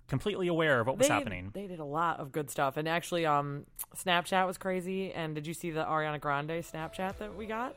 completely 0.09 0.49
aware 0.49 0.81
of 0.81 0.88
what 0.88 0.99
was 0.99 1.07
they, 1.07 1.15
happening. 1.15 1.53
They 1.55 1.69
did 1.69 1.79
a 1.79 1.85
lot 1.85 2.19
of 2.19 2.33
good 2.33 2.50
stuff, 2.50 2.77
and 2.77 2.88
actually, 2.88 3.25
um, 3.25 3.65
Snapchat 3.97 4.45
was 4.45 4.59
crazy. 4.59 5.12
And 5.12 5.37
did 5.37 5.47
you 5.47 5.55
see 5.55 5.71
the 5.71 5.85
Ariana 5.85 6.21
Grande 6.21 6.50
Snapchat 6.65 7.19
that 7.19 7.37
we 7.37 7.47
got? 7.47 7.77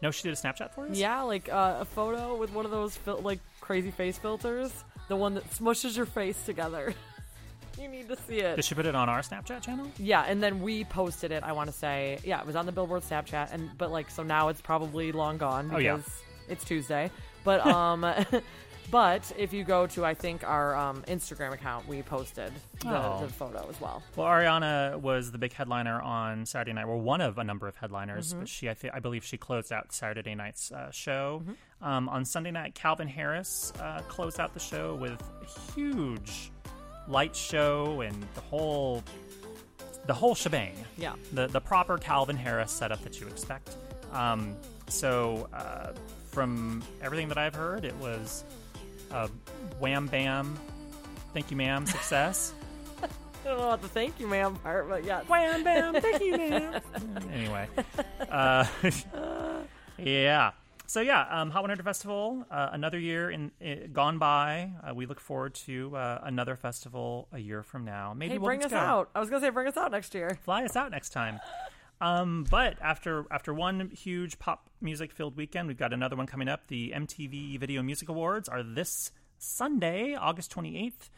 No, 0.00 0.10
she 0.10 0.22
did 0.22 0.32
a 0.32 0.36
Snapchat 0.36 0.72
for 0.74 0.86
us. 0.88 0.96
Yeah, 0.96 1.20
like 1.22 1.52
uh, 1.52 1.76
a 1.80 1.84
photo 1.84 2.36
with 2.36 2.54
one 2.54 2.64
of 2.64 2.70
those 2.70 2.96
fil- 2.96 3.20
like 3.20 3.38
crazy 3.60 3.90
face 3.90 4.16
filters, 4.16 4.72
the 5.12 5.16
one 5.16 5.34
that 5.34 5.44
smushes 5.50 5.94
your 5.94 6.06
face 6.06 6.42
together. 6.46 6.94
you 7.78 7.86
need 7.86 8.08
to 8.08 8.16
see 8.16 8.38
it. 8.38 8.56
Did 8.56 8.64
she 8.64 8.74
put 8.74 8.86
it 8.86 8.94
on 8.94 9.10
our 9.10 9.20
Snapchat 9.20 9.60
channel? 9.60 9.86
Yeah, 9.98 10.24
and 10.26 10.42
then 10.42 10.62
we 10.62 10.84
posted 10.84 11.32
it. 11.32 11.42
I 11.44 11.52
want 11.52 11.70
to 11.70 11.76
say, 11.76 12.18
yeah, 12.24 12.40
it 12.40 12.46
was 12.46 12.56
on 12.56 12.64
the 12.64 12.72
Billboard 12.72 13.02
Snapchat, 13.02 13.52
and 13.52 13.68
but 13.76 13.90
like 13.92 14.08
so 14.10 14.22
now 14.22 14.48
it's 14.48 14.62
probably 14.62 15.12
long 15.12 15.36
gone 15.36 15.68
because 15.68 15.78
Oh, 15.78 15.84
yeah. 15.84 15.98
it's 16.48 16.64
Tuesday. 16.64 17.10
But 17.44 17.66
um, 17.66 18.06
but 18.92 19.32
if 19.36 19.52
you 19.52 19.64
go 19.64 19.88
to 19.88 20.04
I 20.04 20.14
think 20.14 20.44
our 20.48 20.76
um, 20.76 21.02
Instagram 21.08 21.52
account, 21.52 21.88
we 21.88 22.02
posted 22.02 22.52
the, 22.80 22.88
Oh. 22.88 23.24
the 23.26 23.32
photo 23.32 23.66
as 23.68 23.80
well. 23.80 24.02
Well, 24.14 24.28
Ariana 24.28 25.00
was 25.00 25.32
the 25.32 25.38
big 25.38 25.52
headliner 25.52 26.00
on 26.00 26.46
Saturday 26.46 26.72
night. 26.74 26.86
Well, 26.86 27.00
one 27.00 27.20
of 27.20 27.38
a 27.38 27.44
number 27.44 27.66
of 27.66 27.74
headliners, 27.76 28.30
Mm-hmm. 28.30 28.38
but 28.40 28.48
she, 28.48 28.70
I, 28.70 28.74
th- 28.74 28.92
I 28.94 29.00
believe, 29.00 29.24
she 29.24 29.36
closed 29.36 29.72
out 29.72 29.92
Saturday 29.92 30.34
night's 30.36 30.70
uh, 30.70 30.90
show. 30.92 31.42
Um, 31.80 32.08
on 32.08 32.24
Sunday 32.24 32.52
night, 32.52 32.76
Calvin 32.76 33.08
Harris 33.08 33.72
uh, 33.80 34.02
closed 34.08 34.38
out 34.38 34.54
the 34.54 34.60
show 34.60 34.94
with 34.94 35.20
a 35.42 35.72
huge 35.72 36.52
light 37.08 37.34
show 37.34 38.02
and 38.02 38.14
the 38.34 38.40
whole 38.42 39.02
the 40.06 40.14
whole 40.14 40.34
shebang. 40.34 40.74
Yeah. 40.96 41.14
the 41.32 41.46
the 41.48 41.60
proper 41.60 41.96
Calvin 41.98 42.36
Harris 42.36 42.70
setup 42.72 43.02
that 43.02 43.20
you 43.20 43.26
expect. 43.26 43.76
Um, 44.12 44.54
so, 44.88 45.48
uh, 45.54 45.92
from 46.30 46.82
everything 47.02 47.28
that 47.28 47.38
I've 47.38 47.54
heard, 47.54 47.84
it 47.84 47.94
was 47.96 48.44
a 49.12 49.28
wham 49.78 50.06
bam, 50.06 50.58
thank 51.34 51.50
you, 51.50 51.56
ma'am, 51.56 51.86
success. 51.86 52.52
I 53.02 53.08
don't 53.44 53.58
know 53.58 53.64
about 53.64 53.82
the 53.82 53.88
thank 53.88 54.18
you, 54.20 54.26
ma'am 54.28 54.56
part, 54.56 54.88
but 54.88 55.04
yeah. 55.04 55.22
wham 55.22 55.64
bam, 55.64 55.94
thank 56.00 56.22
you, 56.22 56.36
ma'am. 56.36 56.80
anyway, 57.32 57.68
uh, 58.30 58.64
yeah. 59.98 60.52
So 60.86 61.00
yeah, 61.00 61.26
um, 61.30 61.50
Hot 61.50 61.62
100 61.62 61.82
Festival, 61.84 62.44
uh, 62.50 62.68
another 62.72 62.98
year 62.98 63.30
in, 63.30 63.50
i 63.64 63.88
gone 63.90 64.18
by. 64.18 64.70
Uh, 64.86 64.94
we 64.94 65.06
look 65.06 65.20
forward 65.20 65.54
to 65.66 65.96
uh, 65.96 66.20
another 66.24 66.54
festival 66.54 67.28
a 67.32 67.38
year 67.38 67.62
from 67.62 67.84
now. 67.86 68.12
Maybe 68.14 68.32
Hey, 68.32 68.38
we'll 68.38 68.48
bring 68.48 68.60
let's 68.60 68.74
us 68.74 68.78
go. 68.78 68.84
out. 68.86 69.10
I 69.14 69.20
was 69.20 69.30
gonna 69.30 69.40
say 69.40 69.48
bring 69.48 69.68
us 69.68 69.76
out 69.78 69.90
next 69.90 70.14
year. 70.14 70.38
fly 70.44 70.64
us 70.64 70.76
out 70.76 70.90
next 70.90 71.10
time. 71.10 71.40
Um, 72.02 72.44
but 72.50 72.76
after 72.82 73.24
after 73.30 73.54
one 73.54 73.90
huge 73.90 74.38
pop 74.38 74.68
music 74.80 75.12
filled 75.12 75.36
weekend, 75.36 75.68
we've 75.68 75.78
got 75.78 75.92
another 75.92 76.16
one 76.16 76.26
coming 76.26 76.48
up. 76.48 76.66
The 76.66 76.92
MTV 76.94 77.58
Video 77.60 77.82
Music 77.82 78.08
Awards 78.08 78.48
are 78.48 78.62
this 78.62 79.12
Sunday, 79.38 80.14
August 80.14 80.50
twenty 80.50 80.84
eighth. 80.86 81.08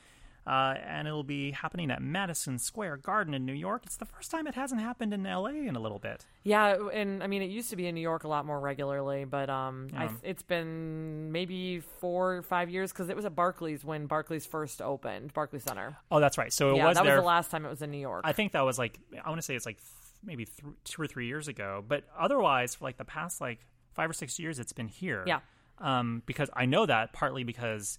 Uh, 0.47 0.75
and 0.87 1.09
it'll 1.09 1.25
be 1.25 1.53
happening 1.53 1.91
at 1.91 2.03
Madison 2.03 2.59
Square 2.59 2.99
Garden 2.99 3.33
in 3.33 3.47
New 3.47 3.55
York. 3.55 3.85
It's 3.87 3.97
the 3.97 4.05
first 4.05 4.31
time 4.31 4.47
it 4.47 4.55
hasn't 4.55 4.83
happened 4.83 5.15
in 5.15 5.23
LA 5.25 5.47
in 5.47 5.75
a 5.75 5.81
little 5.81 5.99
bit. 5.99 6.27
Yeah, 6.43 6.77
and 6.93 7.23
I 7.23 7.29
mean 7.29 7.41
it 7.41 7.49
used 7.49 7.71
to 7.71 7.77
be 7.77 7.87
in 7.87 7.95
New 7.95 8.03
York 8.03 8.25
a 8.25 8.29
lot 8.29 8.45
more 8.45 8.61
regularly, 8.61 9.25
but 9.25 9.49
um, 9.49 9.89
I, 9.97 10.05
Yeah. 10.05 10.11
it's 10.23 10.43
been 10.43 11.33
maybe 11.33 11.81
four 11.81 12.35
or 12.37 12.43
five 12.43 12.69
years 12.69 12.93
because 12.93 13.09
it 13.09 13.17
was 13.17 13.25
at 13.25 13.35
Barclays 13.35 13.87
when 13.87 14.05
Barclays 14.05 14.45
first 14.45 14.83
opened, 14.83 15.33
Barclays 15.33 15.63
Center. 15.63 15.97
Oh, 16.11 16.21
that's 16.21 16.37
right. 16.37 16.53
So 16.53 16.73
it 16.73 16.77
yeah, 16.77 16.89
was 16.89 16.97
that 16.99 17.05
there. 17.05 17.15
was 17.15 17.23
the 17.23 17.27
last 17.27 17.51
time 17.51 17.65
it 17.65 17.71
was 17.71 17.81
in 17.81 17.91
New 17.91 17.97
York. 17.97 18.25
I 18.27 18.33
think 18.33 18.53
that 18.53 18.67
was 18.67 18.79
like 18.79 18.99
I 19.25 19.31
want 19.31 19.39
to 19.39 19.43
say 19.47 19.55
it's 19.57 19.65
like 19.65 19.79
maybe 20.27 20.45
th- 20.47 20.75
two 20.85 21.03
or 21.03 21.07
three 21.07 21.27
years 21.27 21.49
ago. 21.49 21.85
But 21.87 22.05
otherwise, 22.19 22.75
for 22.77 22.85
like 22.85 22.97
the 22.97 23.05
past 23.05 23.41
like 23.41 23.61
five 23.95 24.11
or 24.11 24.13
six 24.15 24.39
years, 24.39 24.59
it's 24.59 24.73
been 24.73 24.89
here. 24.89 25.25
Yeah. 25.27 25.41
Um, 25.79 26.23
because 26.27 26.51
I 26.55 26.67
know 26.67 26.87
that 26.87 27.13
partly 27.13 27.45
because 27.45 27.99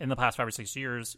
in 0.00 0.08
the 0.08 0.16
past 0.16 0.36
five 0.36 0.46
or 0.46 0.50
six 0.50 0.74
years, 0.76 1.16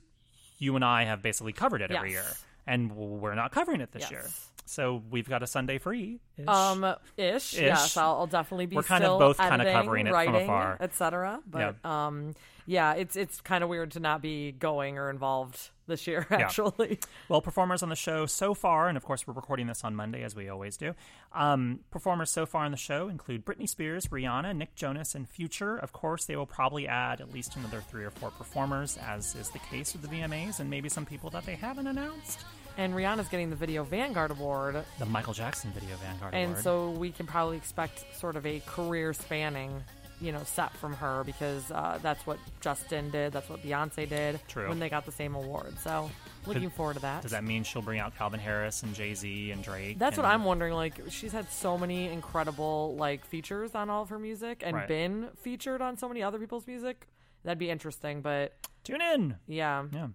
you 0.58 0.76
and 0.76 0.84
I 0.84 1.04
have 1.04 1.22
basically 1.22 1.52
covered 1.52 1.80
it 1.82 1.90
every 1.90 2.10
year, 2.12 2.24
and 2.66 2.92
we're 2.92 3.34
not 3.34 3.50
covering 3.52 3.80
it 3.80 3.92
this 3.92 4.02
Yes. 4.02 4.10
year. 4.10 4.24
So 4.66 5.02
we've 5.10 5.28
got 5.28 5.42
a 5.42 5.46
Sunday 5.48 5.78
free. 5.78 6.20
Um, 6.46 6.84
ish, 7.16 7.54
yes, 7.58 7.96
I'll, 7.96 8.18
I'll 8.18 8.26
definitely 8.28 8.66
be. 8.66 8.76
We're 8.76 8.82
kind 8.84 9.02
of 9.02 9.18
both 9.18 9.36
kinda 9.38 9.64
covering 9.72 10.06
it 10.06 10.10
from 10.10 10.14
writing, 10.14 10.34
afar. 10.44 10.76
etc. 10.78 11.40
But 11.46 11.84
um, 11.84 12.34
yeah, 12.66 12.94
it's 12.94 13.16
it's 13.16 13.40
kind 13.40 13.62
of 13.64 13.70
weird 13.70 13.92
to 13.92 14.00
not 14.00 14.22
be 14.22 14.52
going 14.52 14.98
or 14.98 15.10
involved 15.10 15.70
this 15.86 16.06
year. 16.06 16.26
Actually, 16.30 17.00
Well, 17.28 17.40
performers 17.40 17.82
on 17.82 17.88
the 17.88 17.96
show 17.96 18.26
so 18.26 18.54
far, 18.54 18.88
and 18.88 18.96
of 18.96 19.04
course 19.04 19.26
we're 19.26 19.34
recording 19.34 19.66
this 19.66 19.82
on 19.84 19.94
Monday 19.96 20.22
as 20.22 20.34
we 20.36 20.48
always 20.48 20.76
do. 20.76 20.94
Um, 21.32 21.80
performers 21.90 22.30
so 22.30 22.46
far 22.46 22.64
on 22.64 22.70
the 22.70 22.76
show 22.76 23.08
include 23.08 23.44
Britney 23.44 23.68
Spears, 23.68 24.06
Rihanna, 24.06 24.56
Nick 24.56 24.74
Jonas, 24.76 25.14
and 25.14 25.28
Future. 25.28 25.76
Of 25.76 25.92
course, 25.92 26.26
they 26.26 26.36
will 26.36 26.46
probably 26.46 26.86
add 26.86 27.20
at 27.20 27.32
least 27.32 27.56
another 27.56 27.80
three 27.80 28.04
or 28.04 28.10
four 28.10 28.30
performers, 28.30 28.98
as 28.98 29.34
is 29.34 29.50
the 29.50 29.58
case 29.58 29.92
with 29.92 30.02
the 30.02 30.08
VMAs, 30.08 30.60
and 30.60 30.70
maybe 30.70 30.88
some 30.88 31.04
people 31.06 31.30
that 31.30 31.44
they 31.46 31.56
haven't 31.56 31.86
announced. 31.88 32.44
and 32.76 32.94
Rihanna's 32.94 33.28
getting 33.28 33.50
the 33.50 33.56
Video 33.56 33.82
Vanguard 33.82 34.30
Award, 34.30 34.84
The 35.00 35.06
Michael 35.06 35.32
Jackson 35.34 35.72
Video 35.72 35.96
Vanguard 35.96 36.34
and 36.34 36.44
Award. 36.44 36.56
And 36.56 36.64
so 36.64 36.90
we 36.90 37.10
can 37.10 37.26
probably 37.26 37.56
expect 37.56 38.04
sort 38.16 38.36
of 38.36 38.46
a 38.46 38.60
career 38.60 39.12
spanning. 39.12 39.82
You 40.20 40.32
know, 40.32 40.42
set 40.44 40.72
from 40.76 40.92
her 40.94 41.24
because 41.24 41.70
uh, 41.70 41.98
that's 42.02 42.26
what 42.26 42.38
Justin 42.60 43.10
did. 43.10 43.32
That's 43.32 43.48
what 43.48 43.62
Beyonce 43.62 44.06
did 44.08 44.38
True. 44.48 44.68
when 44.68 44.78
they 44.78 44.88
got 44.90 45.06
the 45.06 45.12
same 45.12 45.34
award. 45.34 45.78
So, 45.78 46.10
looking 46.46 46.68
forward 46.68 46.94
to 46.94 47.00
that. 47.00 47.22
Does 47.22 47.30
that 47.30 47.42
mean 47.44 47.64
she'll 47.64 47.80
bring 47.80 48.00
out 48.00 48.14
Calvin 48.16 48.38
Harris 48.40 48.82
and 48.82 48.94
Jay 48.94 49.14
Z 49.14 49.50
and 49.50 49.62
Drake? 49.62 49.98
That's 49.98 50.16
what 50.18 50.26
I'm 50.26 50.44
wondering. 50.44 50.74
Like, 50.74 51.00
she's 51.08 51.32
had 51.32 51.50
so 51.50 51.78
many 51.78 52.08
incredible 52.08 52.96
like 52.98 53.24
features 53.24 53.74
on 53.74 53.88
all 53.88 54.02
of 54.02 54.10
her 54.10 54.18
music, 54.18 54.62
and 54.64 54.76
Right. 54.76 54.86
been 54.88 55.28
featured 55.42 55.80
on 55.80 55.96
so 55.96 56.06
many 56.08 56.22
other 56.22 56.38
people's 56.38 56.66
music. 56.66 57.06
That'd 57.44 57.58
be 57.58 57.70
interesting, 57.70 58.20
but 58.20 58.52
Tune 58.84 59.00
in. 59.00 59.36
yeah, 59.46 59.84
Yeah. 59.92 60.08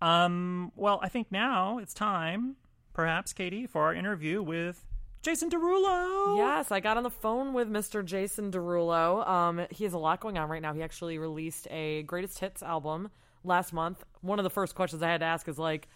Um, 0.00 0.72
well, 0.76 1.00
I 1.02 1.08
think 1.08 1.30
now 1.32 1.78
it's 1.78 1.92
time, 1.94 2.56
perhaps, 2.92 3.32
Katie, 3.32 3.66
for 3.66 3.82
our 3.82 3.94
interview 3.94 4.42
with 4.42 4.84
Jason 5.22 5.50
Derulo. 5.50 6.36
yes, 6.38 6.70
I 6.70 6.80
got 6.80 6.96
on 6.96 7.02
the 7.02 7.10
phone 7.10 7.52
with 7.52 7.68
Mr. 7.68 8.04
Jason 8.04 8.50
Derulo. 8.50 9.26
Um, 9.28 9.66
he 9.70 9.84
has 9.84 9.92
a 9.92 9.98
lot 9.98 10.20
going 10.20 10.38
on 10.38 10.48
right 10.48 10.62
now. 10.62 10.72
He 10.72 10.82
actually 10.82 11.18
released 11.18 11.66
a 11.70 12.02
greatest 12.04 12.38
hits 12.38 12.62
album 12.62 13.10
last 13.44 13.72
month. 13.72 14.04
One 14.20 14.38
of 14.38 14.44
the 14.44 14.50
first 14.50 14.74
questions 14.74 15.02
I 15.02 15.08
had 15.08 15.20
to 15.20 15.26
ask 15.26 15.48
is 15.48 15.58
like, 15.58 15.88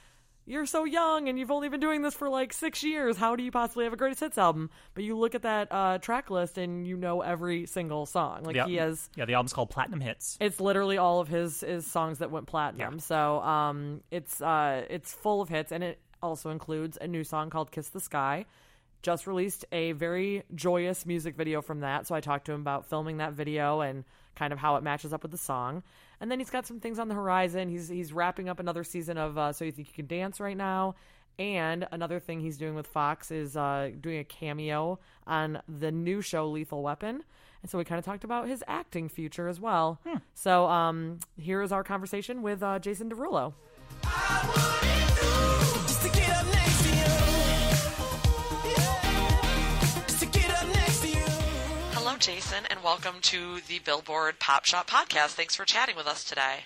you're 0.45 0.67
so 0.67 0.83
young 0.85 1.29
and 1.29 1.39
you've 1.39 1.53
only 1.53 1.69
been 1.69 1.79
doing 1.79 2.03
this 2.03 2.15
for 2.15 2.29
like 2.29 2.53
six 2.53 2.83
years. 2.83 3.17
How 3.17 3.37
do 3.37 3.45
you 3.45 3.53
possibly 3.53 3.85
have 3.85 3.93
a 3.93 3.97
greatest 3.97 4.19
hits 4.21 4.37
album? 4.37 4.71
But 4.95 5.05
you 5.05 5.17
look 5.17 5.37
at 5.37 5.43
that 5.43 5.69
uh, 5.71 5.99
track 5.99 6.31
list 6.31 6.59
and 6.59 6.85
you 6.85 6.97
know 6.97 7.21
every 7.21 7.67
single 7.67 8.07
song. 8.07 8.43
Like 8.43 8.57
Yeah. 8.57 8.67
he 8.67 8.75
has, 8.75 9.09
Yeah, 9.15 9.25
the 9.25 9.35
album's 9.35 9.53
called 9.53 9.71
Platinum 9.71 10.01
Hits. 10.01 10.37
it's 10.41 10.59
literally 10.61 10.99
all 10.99 11.21
of 11.21 11.29
his 11.29 11.61
his 11.61 11.87
songs 11.87 12.19
that 12.19 12.33
went 12.33 12.49
platinum. 12.49 12.95
Yeah. 12.95 13.01
So 13.01 13.41
um, 13.43 14.01
it's 14.11 14.43
uh, 14.43 14.85
it's 14.91 15.13
full 15.15 15.41
of 15.43 15.49
hits, 15.49 15.71
and 15.71 15.85
it 15.85 16.01
also 16.21 16.51
includes 16.51 16.99
a 17.01 17.07
new 17.07 17.23
song 17.23 17.49
called 17.49 17.71
"Kiss 17.71 17.91
the 17.91 18.01
Sky." 18.01 18.45
Just 19.03 19.27
released 19.27 19.65
a 19.73 19.93
very 19.93 20.45
joyous 20.55 21.05
music 21.05 21.37
video 21.37 21.61
from 21.61 21.81
that. 21.81 22.07
So 22.07 22.15
I 22.15 22.21
talked 22.21 22.47
to 22.47 22.53
him 22.53 22.61
about 22.61 22.87
filming 22.87 23.19
that 23.19 23.33
video 23.33 23.81
and 23.81 24.05
kind 24.37 24.53
of 24.53 24.59
how 24.59 24.77
it 24.77 24.83
matches 24.83 25.13
up 25.13 25.23
with 25.23 25.33
the 25.33 25.39
song. 25.39 25.83
And 26.21 26.31
then 26.31 26.39
he's 26.39 26.51
got 26.51 26.67
some 26.67 26.81
things 26.81 26.99
on 26.99 27.09
the 27.09 27.15
horizon. 27.15 27.69
He's 27.69 27.89
he's 27.89 28.13
wrapping 28.13 28.49
up 28.49 28.61
another 28.61 28.85
season 28.85 29.19
of 29.19 29.37
uh, 29.37 29.53
So 29.53 29.65
You 29.65 29.73
Think 29.73 29.89
You 29.89 29.95
Can 29.95 30.07
Dance 30.07 30.41
right 30.41 30.57
now. 30.57 30.95
And 31.39 31.89
another 31.91 32.21
thing 32.21 32.41
he's 32.41 32.59
doing 32.59 32.75
with 32.75 32.87
Fox 32.87 33.31
is 33.31 33.57
uh, 33.57 33.91
doing 34.01 34.19
a 34.19 34.25
cameo 34.25 35.01
on 35.27 35.61
the 35.67 35.91
new 35.91 36.21
show 36.21 36.49
Lethal 36.49 36.83
Weapon. 36.83 37.25
And 37.63 37.71
so 37.71 37.79
we 37.79 37.85
kind 37.85 37.99
of 37.99 38.05
talked 38.05 38.25
about 38.25 38.49
his 38.49 38.63
acting 38.69 39.09
future 39.09 39.49
as 39.49 39.59
well. 39.59 40.01
So 40.35 40.67
um, 40.67 41.21
here 41.37 41.63
is 41.63 41.73
our 41.73 41.85
conversation 41.85 42.43
with 42.43 42.63
uh, 42.63 42.79
Jason 42.81 43.09
Derulo. 43.09 43.55
Jason, 52.23 52.67
and 52.71 52.85
welcome 52.85 53.17
to 53.21 53.61
the 53.67 53.81
Billboard 53.81 54.39
Pop 54.39 54.65
Shop 54.65 54.89
podcast. 54.89 55.31
Thanks 55.31 55.57
for 55.57 55.65
chatting 55.65 55.97
with 55.97 56.07
us 56.07 56.23
today. 56.23 56.61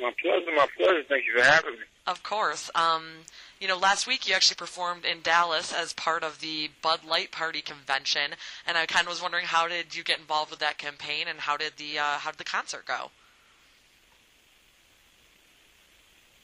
My 0.00 0.12
pleasure, 0.22 0.54
my 0.54 0.68
pleasure. 0.76 1.02
Thank 1.08 1.24
you 1.26 1.36
for 1.36 1.42
having 1.42 1.72
me. 1.72 1.78
Of 2.06 2.22
course. 2.22 2.70
Um, 2.76 3.24
you 3.58 3.66
know, 3.66 3.76
last 3.76 4.06
week 4.06 4.28
you 4.28 4.36
actually 4.36 4.54
performed 4.54 5.04
in 5.04 5.20
Dallas 5.20 5.72
as 5.72 5.92
part 5.92 6.22
of 6.22 6.38
the 6.38 6.70
Bud 6.80 7.00
Light 7.04 7.32
Party 7.32 7.60
convention, 7.60 8.36
and 8.68 8.78
I 8.78 8.86
kind 8.86 9.08
of 9.08 9.10
was 9.10 9.20
wondering 9.20 9.46
how 9.46 9.66
did 9.66 9.96
you 9.96 10.04
get 10.04 10.20
involved 10.20 10.52
with 10.52 10.60
that 10.60 10.78
campaign, 10.78 11.26
and 11.26 11.40
how 11.40 11.56
did 11.56 11.72
the 11.78 11.98
uh, 11.98 12.18
how 12.18 12.30
did 12.30 12.38
the 12.38 12.44
concert 12.44 12.86
go? 12.86 13.10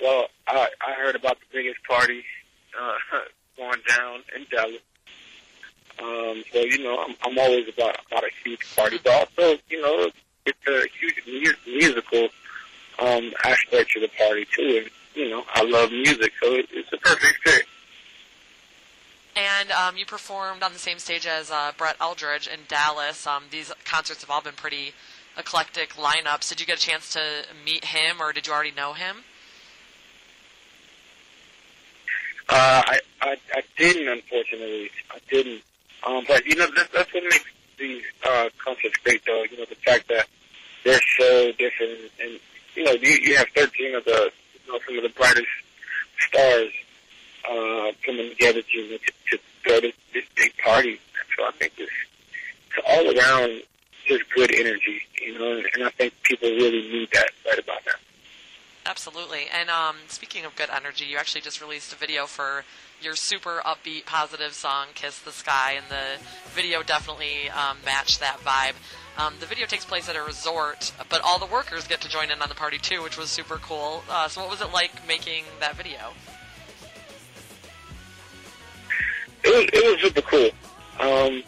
Well, 0.00 0.26
I, 0.48 0.70
I 0.84 0.94
heard 0.94 1.14
about 1.14 1.38
the 1.38 1.46
biggest 1.56 1.84
party 1.88 2.24
uh, 2.76 2.94
going 3.56 3.80
down 3.96 4.24
in 4.34 4.44
Dallas. 4.50 4.82
Um, 6.02 6.44
so 6.52 6.60
you 6.60 6.82
know, 6.82 7.02
I'm, 7.02 7.14
I'm 7.22 7.38
always 7.38 7.68
about 7.68 7.98
about 8.06 8.24
a 8.24 8.30
huge 8.44 8.74
party, 8.76 8.98
but 9.02 9.12
also 9.12 9.58
you 9.68 9.80
know, 9.80 10.10
it's 10.46 10.66
a 10.66 10.84
huge 10.98 11.22
mu- 11.26 11.72
musical 11.72 12.28
um, 13.00 13.32
aspect 13.44 13.90
to 13.92 14.00
the 14.00 14.08
party 14.16 14.46
too. 14.54 14.82
And 14.82 14.90
you 15.14 15.30
know, 15.30 15.44
I 15.52 15.62
love 15.64 15.90
music, 15.90 16.32
so 16.42 16.54
it, 16.54 16.68
it's 16.72 16.92
a 16.92 16.98
perfect 16.98 17.38
fit. 17.42 17.66
And 19.34 19.70
um, 19.70 19.96
you 19.96 20.04
performed 20.04 20.62
on 20.62 20.72
the 20.72 20.78
same 20.80 20.98
stage 20.98 21.26
as 21.26 21.50
uh, 21.50 21.72
Brett 21.76 21.96
Eldredge 22.00 22.48
in 22.48 22.60
Dallas. 22.66 23.26
Um, 23.26 23.44
these 23.50 23.72
concerts 23.84 24.22
have 24.22 24.30
all 24.30 24.40
been 24.40 24.54
pretty 24.54 24.94
eclectic 25.36 25.90
lineups. 25.90 26.48
Did 26.48 26.60
you 26.60 26.66
get 26.66 26.78
a 26.78 26.80
chance 26.80 27.12
to 27.12 27.44
meet 27.64 27.86
him, 27.86 28.20
or 28.20 28.32
did 28.32 28.46
you 28.46 28.52
already 28.52 28.72
know 28.72 28.94
him? 28.94 29.18
Uh, 32.48 32.82
I, 32.86 33.00
I 33.20 33.36
I 33.54 33.62
didn't, 33.76 34.08
unfortunately. 34.08 34.90
I 35.10 35.18
didn't. 35.30 35.62
Um, 36.06 36.24
but 36.26 36.46
you 36.46 36.56
know, 36.56 36.66
that, 36.74 36.88
that's 36.92 37.12
what 37.12 37.22
makes 37.24 37.44
these 37.78 38.02
uh, 38.26 38.48
concerts 38.64 38.96
great, 39.04 39.22
though. 39.26 39.44
You 39.50 39.58
know, 39.58 39.64
the 39.64 39.76
fact 39.76 40.08
that 40.08 40.26
they're 40.84 41.00
so 41.18 41.52
different, 41.52 42.10
and 42.22 42.38
you 42.74 42.84
know, 42.84 42.92
you, 42.92 43.18
you 43.22 43.36
have 43.36 43.48
13 43.54 43.94
of 43.94 44.04
the, 44.04 44.30
you 44.66 44.72
know, 44.72 44.78
some 44.86 44.96
of 44.96 45.02
the 45.02 45.08
brightest 45.10 45.46
stars 46.28 46.72
uh, 47.48 47.92
coming 48.04 48.30
together 48.30 48.62
to 48.62 48.98
to, 49.30 49.38
go 49.64 49.80
to 49.80 49.92
this 50.14 50.24
big 50.36 50.56
party. 50.58 50.98
So 51.36 51.44
I 51.44 51.50
think 51.52 51.72
it's, 51.78 51.92
it's 52.70 52.86
all 52.86 53.04
around 53.18 53.62
just 54.06 54.22
good 54.34 54.54
energy, 54.54 55.02
you 55.20 55.38
know, 55.38 55.62
and 55.74 55.84
I 55.84 55.90
think 55.90 56.14
people 56.22 56.48
really 56.48 56.88
need 56.90 57.08
that 57.12 57.28
right 57.44 57.58
about 57.58 57.80
now. 57.86 57.92
Absolutely. 58.88 59.48
And 59.52 59.68
um, 59.68 59.96
speaking 60.06 60.46
of 60.46 60.56
good 60.56 60.70
energy, 60.74 61.04
you 61.04 61.18
actually 61.18 61.42
just 61.42 61.60
released 61.60 61.92
a 61.92 61.96
video 61.96 62.24
for 62.24 62.64
your 63.02 63.14
super 63.14 63.60
upbeat, 63.66 64.06
positive 64.06 64.54
song, 64.54 64.86
Kiss 64.94 65.18
the 65.18 65.30
Sky, 65.30 65.74
and 65.76 65.84
the 65.90 66.24
video 66.54 66.82
definitely 66.82 67.50
um, 67.50 67.76
matched 67.84 68.18
that 68.20 68.38
vibe. 68.38 68.72
Um, 69.18 69.34
the 69.40 69.46
video 69.46 69.66
takes 69.66 69.84
place 69.84 70.08
at 70.08 70.16
a 70.16 70.22
resort, 70.22 70.90
but 71.10 71.20
all 71.22 71.38
the 71.38 71.46
workers 71.46 71.86
get 71.86 72.00
to 72.00 72.08
join 72.08 72.30
in 72.30 72.40
on 72.40 72.48
the 72.48 72.54
party 72.54 72.78
too, 72.78 73.02
which 73.02 73.18
was 73.18 73.28
super 73.28 73.56
cool. 73.56 74.02
Uh, 74.08 74.26
so, 74.26 74.40
what 74.40 74.48
was 74.48 74.62
it 74.62 74.72
like 74.72 75.06
making 75.06 75.44
that 75.60 75.76
video? 75.76 76.14
it 79.44 79.48
was 79.48 79.68
it 79.72 79.84
was 79.84 80.00
super 80.00 80.22
cool. 80.22 80.50
Um, 80.98 81.42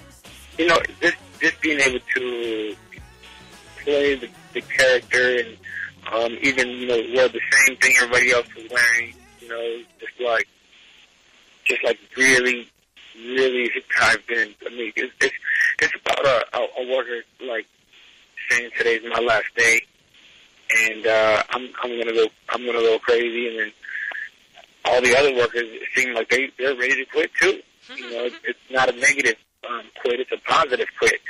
you 0.58 0.66
know, 0.66 0.78
just 1.00 1.16
just 1.40 1.60
being 1.62 1.80
able 1.80 2.00
to 2.16 2.76
play 3.82 4.14
the, 4.16 4.28
the 4.52 4.60
character 4.60 5.38
and 5.38 5.56
um, 6.12 6.36
even 6.42 6.68
you 6.68 6.86
know 6.86 7.02
wear 7.14 7.28
the 7.28 7.40
same 7.52 7.76
thing 7.76 7.94
everybody 7.96 8.32
else 8.32 8.46
was 8.54 8.68
wearing. 8.70 9.14
You 9.40 9.48
know, 9.48 9.82
just 9.98 10.20
like 10.20 10.48
just 11.64 11.84
like 11.84 11.98
really, 12.16 12.68
really 13.16 13.70
dived 13.98 14.30
in. 14.30 14.54
I 14.66 14.70
mean, 14.70 14.92
it's 14.96 15.12
it's, 15.20 15.34
it's 15.80 15.94
about 16.04 16.24
a, 16.26 16.44
a, 16.56 16.60
a 16.82 16.96
worker 16.96 17.22
like 17.46 17.66
saying 18.48 18.70
today's 18.76 19.02
my 19.08 19.20
last 19.20 19.46
day, 19.56 19.80
and 20.88 21.06
uh, 21.06 21.42
I'm 21.50 21.68
I'm 21.82 21.98
gonna 21.98 22.12
go 22.12 22.26
I'm 22.48 22.66
gonna 22.66 22.78
go 22.78 22.98
crazy, 22.98 23.48
and 23.48 23.58
then 23.58 23.72
all 24.84 25.00
the 25.00 25.16
other 25.16 25.34
workers 25.34 25.68
seem 25.94 26.14
like 26.14 26.28
they 26.28 26.50
they're 26.58 26.76
ready 26.76 26.96
to 26.96 27.04
quit 27.10 27.30
too. 27.40 27.60
You 27.96 28.10
know, 28.10 28.24
it's, 28.24 28.36
it's 28.44 28.58
not 28.70 28.88
a 28.88 28.92
negative 28.98 29.36
um, 29.68 29.82
quit; 30.00 30.20
it's 30.20 30.32
a 30.32 30.38
positive 30.48 30.88
quit. 30.98 31.20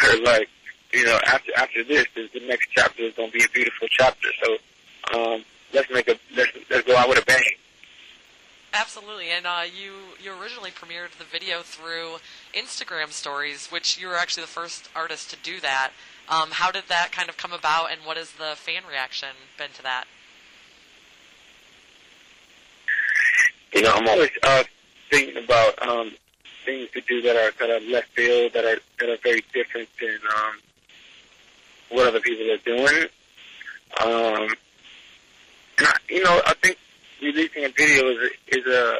Where 0.00 0.22
like, 0.22 0.48
you 0.92 1.04
know, 1.04 1.18
after 1.26 1.52
after 1.56 1.84
this, 1.84 2.06
the, 2.14 2.28
the 2.32 2.46
next 2.46 2.68
chapter 2.70 3.02
is 3.02 3.14
going 3.14 3.30
to 3.30 3.38
be 3.38 3.44
a 3.44 3.48
beautiful 3.48 3.88
chapter. 3.90 4.28
So 4.42 4.56
um, 5.18 5.44
let's 5.72 5.90
make 5.90 6.08
a 6.08 6.16
let's 6.36 6.52
let's 6.70 6.86
go 6.86 6.96
out 6.96 7.08
with 7.08 7.18
a 7.18 7.24
bang. 7.24 7.42
Absolutely, 8.74 9.28
and 9.28 9.46
uh, 9.46 9.62
you 9.64 9.92
you 10.22 10.32
originally 10.40 10.70
premiered 10.70 11.16
the 11.18 11.24
video 11.24 11.60
through 11.60 12.16
Instagram 12.54 13.12
stories, 13.12 13.68
which 13.68 13.98
you 13.98 14.08
were 14.08 14.16
actually 14.16 14.42
the 14.42 14.48
first 14.48 14.88
artist 14.94 15.30
to 15.30 15.36
do 15.42 15.60
that. 15.60 15.92
Um, 16.28 16.50
how 16.52 16.70
did 16.70 16.84
that 16.88 17.10
kind 17.12 17.28
of 17.28 17.36
come 17.36 17.52
about, 17.52 17.90
and 17.90 18.00
what 18.02 18.16
has 18.16 18.32
the 18.32 18.54
fan 18.56 18.82
reaction 18.88 19.28
been 19.58 19.70
to 19.76 19.82
that? 19.82 20.04
You 23.74 23.82
know, 23.82 23.92
I'm 23.94 24.08
always 24.08 24.30
uh, 24.42 24.64
thinking 25.10 25.42
about 25.42 25.86
um, 25.86 26.12
things 26.64 26.90
to 26.92 27.00
do 27.02 27.22
that 27.22 27.36
are 27.36 27.52
that 27.58 27.70
are 27.70 27.90
left 27.90 28.08
field, 28.08 28.52
that 28.52 28.64
are 28.64 28.78
that 29.00 29.08
are 29.08 29.18
very 29.22 29.42
different 29.52 29.88
than 30.00 30.18
um, 30.36 30.54
what 31.92 32.08
other 32.08 32.20
people 32.20 32.50
are 32.50 32.56
doing. 32.58 33.08
Um, 34.02 34.48
and 35.78 35.88
you 36.08 36.22
know, 36.22 36.40
I 36.46 36.54
think 36.54 36.78
releasing 37.20 37.64
a 37.64 37.68
video 37.68 38.08
is 38.08 38.18
a, 38.18 38.58
is 38.58 38.66
a 38.66 38.96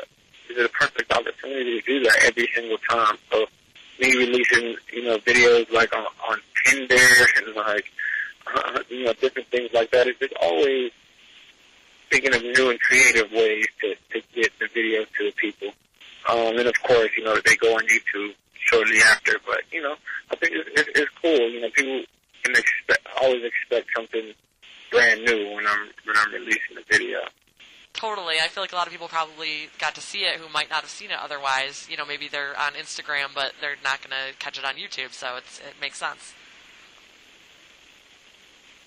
is 0.51 0.65
a 0.65 0.69
perfect 0.69 1.13
opportunity 1.13 1.81
to 1.81 1.87
do 1.87 2.05
that 2.05 2.25
every 2.25 2.49
single 2.55 2.79
time. 2.79 3.17
So 3.31 3.47
me 4.01 4.17
releasing 4.17 4.77
you 4.93 5.05
know 5.05 5.19
videos 5.19 5.71
like 5.73 5.95
on 5.97 6.05
on 6.29 6.39
Tinder 6.65 6.97
and 7.37 7.57
like 7.57 7.91
uh, 8.55 8.81
you 8.89 9.05
know 9.05 9.13
different 9.15 9.49
things 9.49 9.71
like 9.73 9.91
that. 9.91 10.07
It's 10.07 10.19
just 10.19 10.35
always 10.41 10.93
thinking 12.11 12.35
of 12.35 12.43
new 12.43 12.71
and 12.71 12.81
creative 12.81 13.33
ways 13.33 13.67
to, 13.81 13.95
to 14.13 14.27
get 14.35 14.53
the 14.59 14.67
videos 14.67 15.07
to 15.19 15.25
the 15.25 15.33
people. 15.37 15.69
Um, 16.29 16.59
and 16.59 16.69
of 16.69 16.75
course, 16.83 17.09
you 17.17 17.25
know, 17.25 17.37
they 17.45 17.57
go 17.57 17.75
on 17.75 17.83
YouTube 17.87 18.35
shortly 18.59 18.99
after. 18.99 19.37
But 19.47 19.63
you 19.73 19.83
know, 19.83 19.95
I 20.31 20.37
think 20.37 20.53
it's, 20.55 20.69
it's, 20.75 20.99
it's 20.99 21.11
cool. 21.21 21.51
You 21.51 21.63
know, 21.63 21.71
people 21.71 22.03
can 22.43 22.57
expect 22.57 23.07
always 23.21 23.43
expect 23.45 23.89
something 23.97 24.33
brand 24.91 25.25
new 25.25 25.55
when 25.55 25.67
I'm 25.67 25.89
when 26.05 26.17
I'm 26.17 26.33
releasing 26.33 26.77
a 26.79 26.83
video. 26.91 27.21
Totally. 27.93 28.37
I 28.43 28.49
feel 28.49 28.63
like 28.63 28.73
a 28.73 28.77
lot 28.77 28.87
of 28.87 28.93
people 28.93 29.09
probably 29.09 29.69
got 29.79 29.95
to 29.97 30.01
see 30.01 30.21
it 30.21 30.37
who 30.37 30.51
might 30.53 30.71
not 30.71 30.81
have 30.81 30.91
seen 30.91 31.11
it 31.11 31.19
otherwise. 31.23 31.87
You 31.91 31.97
know, 31.99 32.07
maybe 32.07 32.27
they're 32.27 32.59
on 32.59 32.73
Instagram, 32.73 33.35
but 33.35 33.53
they're 33.61 33.77
not 33.85 34.01
going 34.01 34.11
to 34.11 34.37
catch 34.39 34.59
it 34.59 34.65
on 34.65 34.75
YouTube, 34.75 35.13
so 35.13 35.37
it's, 35.37 35.59
it 35.59 35.75
makes 35.81 35.99
sense. 35.99 36.33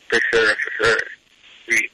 For 0.09 0.19
sure, 0.31 0.55
for 0.55 0.83
sure. 0.83 0.97
We, 1.67 1.89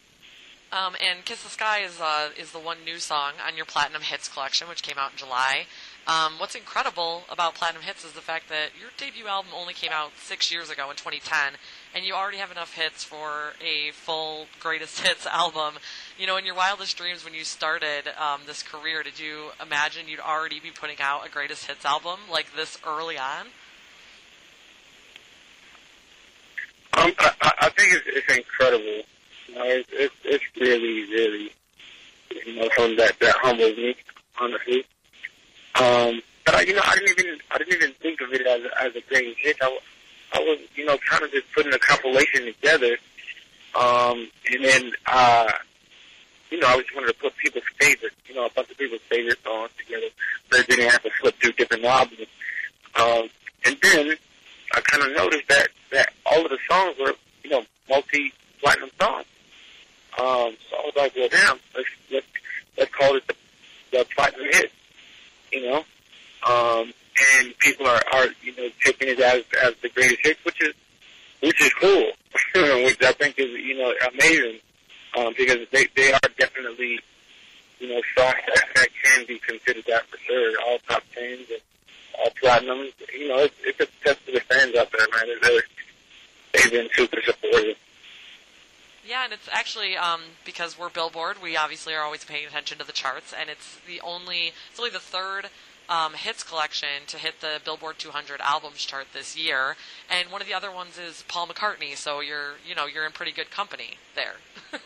Um, 0.71 0.95
and 1.02 1.26
"Kiss 1.26 1.43
the 1.43 1.50
Sky" 1.50 1.80
is 1.80 2.00
uh, 2.00 2.30
is 2.38 2.52
the 2.52 2.60
one 2.60 2.78
new 2.86 2.97
song 3.00 3.34
on 3.45 3.58
your 3.58 3.65
Platinum 3.65 4.02
Hits 4.04 4.30
collection, 4.30 4.69
which 4.69 4.82
came 4.82 4.97
out 4.97 5.12
in 5.12 5.17
July. 5.17 5.65
Um, 6.08 6.34
what's 6.40 6.56
incredible 6.56 7.24
about 7.30 7.54
Platinum 7.54 7.84
Hits 7.84 8.04
is 8.04 8.14
the 8.14 8.22
fact 8.22 8.50
that 8.50 8.70
your 8.80 8.90
debut 8.98 9.28
album 9.28 9.52
only 9.56 9.74
came 9.74 9.92
out 9.92 10.12
six 10.18 10.52
years 10.52 10.70
ago 10.70 10.90
in 10.90 10.96
2010, 10.96 11.54
and 11.94 12.04
you 12.04 12.16
already 12.16 12.38
have 12.38 12.52
enough 12.52 12.74
hits 12.74 13.04
for 13.04 13.54
a 13.64 13.92
full 13.92 14.48
greatest 14.60 15.00
hits 15.06 15.28
album. 15.28 15.76
You 16.18 16.26
know, 16.26 16.38
in 16.38 16.46
your 16.46 16.56
wildest 16.56 16.98
dreams 16.98 17.24
when 17.24 17.36
you 17.36 17.44
started 17.44 18.10
um, 18.20 18.42
this 18.48 18.64
career, 18.64 19.04
did 19.04 19.20
you 19.20 19.52
imagine 19.62 20.08
you'd 20.08 20.20
already 20.20 20.60
be 20.60 20.72
putting 20.72 20.98
out 21.00 21.26
a 21.26 21.30
greatest 21.30 21.68
hits 21.68 21.86
album 21.86 22.20
like 22.32 22.56
this 22.56 22.80
early 22.86 23.18
on? 23.18 23.48
um, 26.94 27.14
I, 27.20 27.52
I 27.60 27.70
think 27.70 27.94
it's, 27.94 28.06
it's 28.08 28.38
incredible. 28.38 29.04
You 29.48 29.56
know, 29.56 29.64
it's, 29.66 29.90
it's 29.92 30.16
it's 30.24 30.44
really, 30.60 31.10
really 31.10 31.52
um, 32.80 32.96
that 32.98 33.16
that 33.20 33.36
humbles 33.38 33.78
me, 33.78 33.96
honestly. 34.40 34.86
Um, 35.76 36.22
but 36.46 36.56
I, 36.56 36.62
you 36.62 36.74
know, 36.74 36.82
I 36.84 36.96
didn't 36.96 37.20
even 37.20 37.40
I 37.52 37.58
didn't 37.58 37.74
even 37.74 37.94
think 37.94 38.22
of 38.22 38.34
it 38.34 38.46
as 38.46 38.62
as 38.82 38.96
a 38.96 39.02
great 39.08 39.36
hit. 39.38 39.58
I, 39.62 39.78
I 40.34 40.40
was, 40.40 40.60
you 40.76 40.86
know, 40.86 40.98
kind 41.10 41.24
of 41.24 41.32
just 41.32 41.52
putting 41.54 41.74
a 41.74 41.80
compilation 41.80 42.46
together, 42.46 42.98
um, 43.76 44.30
and 44.52 44.64
then, 44.64 44.92
uh, 45.06 45.52
you 46.50 46.60
know, 46.60 46.68
I 46.68 46.78
just 46.82 46.96
wanted 46.96 47.08
to 47.08 47.14
put 47.16 47.36
people's 47.38 47.66
favorites, 47.80 48.16
you 48.28 48.36
know, 48.36 48.46
a 48.46 48.50
bunch 48.50 48.70
of 48.72 48.78
people's 48.78 49.02
favorite 49.10 49.40
songs 49.44 49.72
together, 49.78 50.08
so 50.50 50.58
they 50.58 50.64
didn't 50.64 50.90
have 50.90 51.04
to 51.04 51.10
flip 51.20 51.36
through 51.42 51.52
different 51.54 51.84
albums. 51.84 52.28
Um, 52.96 53.30
and 53.66 53.78
then 53.82 54.16
I 54.74 54.82
kind 54.82 55.04
of 55.04 55.16
noticed 55.16 55.48
that 55.50 55.68
that 55.92 56.14
all 56.26 56.44
of 56.46 56.50
the 56.50 56.60
songs 56.70 56.98
were, 57.00 57.14
you 57.44 57.50
know, 57.50 57.64
multi-platinum 57.90 58.90
songs. 59.00 59.26
Um, 60.20 60.56
so 60.70 60.78
I 60.78 60.86
was 60.86 60.94
like, 60.96 61.16
well, 61.16 61.30
damn, 61.30 61.60
let's 61.76 61.90
let's 62.12 62.28
let's 62.78 62.94
call 62.94 63.16
it 63.16 63.28
the, 63.28 63.36
the 63.92 64.06
platinum 64.16 64.48
hit, 64.52 64.72
you 65.52 65.70
know. 65.70 65.84
Um, 66.48 66.94
and 67.40 67.58
people 67.60 67.86
are, 67.88 68.02
are 68.14 68.28
you 68.42 68.56
know 68.56 68.70
taking 68.84 69.10
it 69.10 69.20
as 69.20 69.44
as 69.64 69.76
the 69.82 69.90
greatest 69.90 70.20
hit, 70.24 70.38
which 70.44 70.62
is 70.62 70.74
which 71.42 71.62
is 71.62 71.74
cool, 71.74 72.12
which 72.86 73.02
I 73.04 73.12
think 73.14 73.38
is 73.38 73.52
you 73.52 73.78
know 73.78 73.94
amazing 74.14 74.60
um, 75.18 75.34
because 75.38 75.68
they 75.72 75.88
they 75.96 76.14
are 76.14 76.20
definitely 76.38 77.00
you 77.80 77.90
know 77.90 78.02
songs 78.18 78.36
that, 78.48 78.66
that 78.76 78.88
can 79.04 79.26
be 79.26 79.40
considered 79.40 79.86
that 79.88 80.06
for 80.08 80.18
sure, 80.18 80.54
all 80.68 80.78
top 80.88 81.04
tens 81.14 81.48
and 81.50 81.62
all 82.20 82.32
platinums. 82.42 82.94
You 83.14 83.28
know, 83.30 83.40
it's, 83.40 83.56
it's 83.64 83.80
a 83.80 83.88
test 84.04 84.26
to 84.26 84.32
the 84.34 84.42
fans 84.42 84.76
out 84.76 84.92
there, 84.92 85.08
man. 85.14 85.38
They're, 85.42 85.62
they've 86.54 86.72
been 86.72 86.90
super 86.94 87.22
supportive. 87.22 87.78
Yeah, 89.08 89.24
and 89.24 89.34
it's 89.34 89.50
actually 89.52 89.98
um, 89.98 90.22
because 90.46 90.78
we're 90.78 90.90
Billboard. 90.90 91.38
We 91.42 91.58
obviously 91.58 91.96
are 91.96 92.04
always 92.04 92.24
paying 92.24 92.46
attention 92.46 92.78
to 92.78 92.86
the 92.86 92.92
charts, 92.92 93.34
and 93.38 93.50
it's 93.50 93.78
the 93.88 94.00
only 94.02 94.54
it's 94.70 94.80
only 94.80 94.92
the 94.92 95.00
third 95.00 95.50
um, 95.90 96.14
hits 96.14 96.44
collection 96.44 97.06
to 97.08 97.18
hit 97.18 97.42
the 97.42 97.60
Billboard 97.64 97.98
200 98.00 98.40
albums 98.42 98.86
chart 98.86 99.08
this 99.14 99.38
year. 99.38 99.76
And 100.10 100.32
one 100.32 100.42
of 100.42 100.48
the 100.48 100.54
other 100.54 100.72
ones 100.72 100.98
is 100.98 101.24
Paul 101.28 101.48
McCartney. 101.48 101.96
So 101.96 102.20
you're 102.20 102.54
you 102.68 102.76
know 102.76 102.86
you're 102.86 103.06
in 103.06 103.12
pretty 103.12 103.32
good 103.32 103.50
company 103.50 103.98
there. 104.16 104.36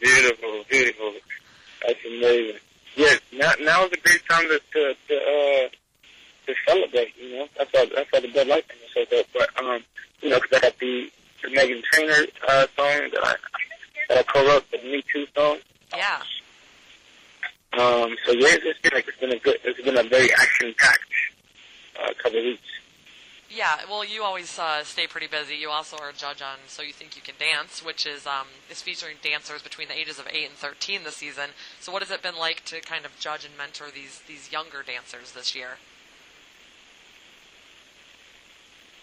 beautiful, 0.00 0.64
beautiful. 0.68 1.12
That's 1.86 2.00
amazing. 2.04 2.60
Yeah, 2.96 3.16
now 3.32 3.84
is 3.84 3.92
a 3.92 3.96
great 3.98 4.22
time 4.28 4.48
to 4.48 4.60
to 4.72 4.96
to, 5.08 5.14
uh, 5.14 5.68
to 6.46 6.54
celebrate. 6.66 7.16
You 7.16 7.38
know, 7.38 7.48
that's 7.56 7.72
why 7.72 7.88
that's 7.94 8.10
why 8.10 8.20
the 8.20 8.28
Bud 8.28 8.48
Light 8.48 8.64
thing 8.66 8.78
is 8.84 8.92
so 8.92 9.04
dope. 9.04 9.26
But 9.32 9.64
um, 9.64 9.82
you 10.20 10.30
know, 10.30 10.40
because 10.40 10.58
I 10.58 10.60
got 10.60 10.78
the 10.78 11.10
Meghan 11.56 11.82
Trainor 11.84 12.26
uh, 12.48 12.66
song 12.76 13.10
that 13.12 13.20
I 13.24 13.34
that 14.08 14.18
I 14.18 14.22
co-wrote, 14.22 14.70
the 14.70 14.78
Me 14.78 15.02
Too 15.12 15.26
song. 15.34 15.58
yeah. 15.96 16.20
Um, 17.72 18.16
so 18.24 18.32
yeah, 18.32 18.56
it's 18.62 18.80
been 18.80 18.92
like 18.94 19.08
it's 19.08 19.18
been 19.18 19.32
a 19.32 19.38
good, 19.38 19.58
it's 19.64 19.80
been 19.82 19.98
a 19.98 20.02
very 20.02 20.32
action 20.32 20.74
packed 20.78 21.00
uh, 22.00 22.12
couple 22.22 22.38
of 22.38 22.44
weeks. 22.44 22.62
Yeah, 23.50 23.78
well, 23.88 24.04
you 24.04 24.22
always 24.22 24.58
uh, 24.58 24.82
stay 24.82 25.06
pretty 25.06 25.28
busy. 25.28 25.54
You 25.54 25.70
also 25.70 25.96
are 25.98 26.10
a 26.10 26.12
judge 26.12 26.42
on 26.42 26.58
So 26.66 26.82
You 26.82 26.92
Think 26.92 27.16
You 27.16 27.22
Can 27.22 27.36
Dance, 27.38 27.82
which 27.84 28.04
is 28.04 28.26
um, 28.26 28.46
is 28.70 28.82
featuring 28.82 29.16
dancers 29.22 29.62
between 29.62 29.88
the 29.88 29.98
ages 29.98 30.18
of 30.18 30.26
eight 30.30 30.46
and 30.48 30.54
thirteen 30.54 31.04
this 31.04 31.16
season. 31.16 31.50
So, 31.80 31.92
what 31.92 32.02
has 32.02 32.10
it 32.10 32.22
been 32.22 32.36
like 32.36 32.64
to 32.66 32.80
kind 32.80 33.04
of 33.04 33.18
judge 33.20 33.44
and 33.44 33.56
mentor 33.56 33.86
these 33.94 34.20
these 34.26 34.50
younger 34.50 34.82
dancers 34.82 35.32
this 35.32 35.54
year? 35.54 35.78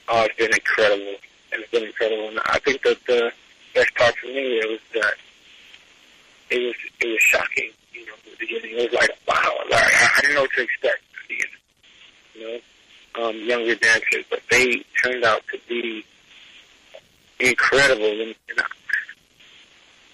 Oh, 0.07 0.23
it's 0.25 0.35
been 0.35 0.53
incredible. 0.53 1.15
It's 1.55 1.71
been 1.71 1.83
incredible, 1.83 2.29
and 2.29 2.39
I 2.45 2.59
think 2.59 2.81
that 2.83 3.03
the 3.05 3.31
best 3.73 3.93
part 3.95 4.15
for 4.17 4.27
me 4.27 4.61
was 4.65 4.79
that 4.93 5.13
it 6.49 6.59
was 6.59 6.75
it 6.99 7.07
was 7.07 7.21
shocking. 7.21 7.71
You 7.93 8.05
know, 8.05 8.13
at 8.13 8.39
the 8.39 8.45
beginning 8.45 8.77
it 8.77 8.91
was 8.91 8.93
like 8.93 9.11
wow, 9.27 9.55
like 9.69 9.83
I, 9.83 10.21
didn't 10.21 10.35
know 10.35 10.41
what 10.41 10.51
to 10.53 10.61
expect. 10.61 11.03
You 12.35 12.41
know, 12.41 12.59
um, 13.23 13.37
younger 13.37 13.75
dancers, 13.75 14.25
but 14.29 14.41
they 14.49 14.83
turned 15.03 15.23
out 15.23 15.43
to 15.51 15.59
be 15.67 16.03
incredible, 17.39 18.21
and 18.21 18.35
and 18.49 18.59
I, 18.59 18.65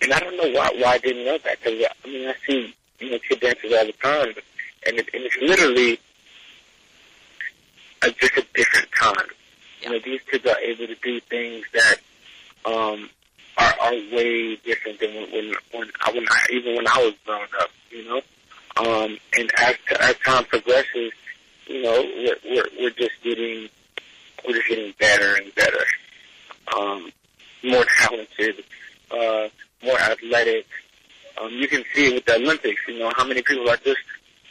and 0.02 0.14
I 0.14 0.20
don't 0.20 0.38
know 0.38 0.58
why 0.58 0.70
why 0.78 0.94
I 0.94 0.98
didn't 0.98 1.26
know 1.26 1.38
that 1.38 1.60
because 1.60 1.86
I 2.06 2.08
mean 2.08 2.28
I 2.28 2.36
see 2.46 2.76
you 3.00 3.12
know 3.12 3.20
kid 3.20 3.40
dancers 3.40 3.74
all 3.74 3.86
the 3.86 3.94
time, 3.94 4.34
and 4.86 4.98
it, 4.98 5.10
and 5.14 5.24
it's 5.24 5.38
literally 5.38 6.00
a, 8.02 8.12
just 8.12 8.38
a 8.38 8.46
different 8.54 8.90
time. 8.92 9.28
You 9.82 9.90
know, 9.90 10.00
these 10.00 10.22
kids 10.30 10.46
are 10.46 10.60
able 10.60 10.88
to 10.88 10.96
do 10.96 11.20
things 11.22 11.66
that 11.74 11.96
um, 12.66 13.10
are, 13.58 13.74
are 13.82 13.94
way 13.94 14.56
different 14.58 15.00
than 15.00 15.14
when 15.14 15.32
when, 15.32 15.54
when, 15.72 15.92
I, 16.02 16.12
when 16.12 16.26
I, 16.30 16.46
even 16.52 16.76
when 16.76 16.88
I 16.88 16.98
was 16.98 17.14
growing 17.26 17.48
up. 17.62 17.70
You 17.92 18.06
know, 18.06 18.22
um, 18.78 19.18
and 19.38 19.52
as 19.58 19.76
as 20.00 20.16
time 20.20 20.46
progresses, 20.46 21.12
you 21.68 21.82
know, 21.82 22.04
we're 22.18 22.38
we're, 22.46 22.70
we're 22.80 22.90
just 22.92 23.22
getting 23.24 23.70
we're 24.46 24.54
just 24.54 24.68
getting 24.68 24.94
better 25.00 25.36
and 25.36 25.54
better, 25.56 25.86
um, 26.78 27.12
more 27.64 27.86
talented, 27.98 28.64
uh, 29.12 29.48
more 29.84 30.00
athletic. 30.00 30.66
Um, 31.42 31.52
you 31.52 31.68
can 31.68 31.84
see 31.94 32.08
it 32.08 32.14
with 32.16 32.26
the 32.26 32.36
Olympics. 32.36 32.82
You 32.88 33.00
know, 33.00 33.12
how 33.16 33.26
many 33.26 33.42
people 33.42 33.70
are 33.70 33.78
just 33.78 34.00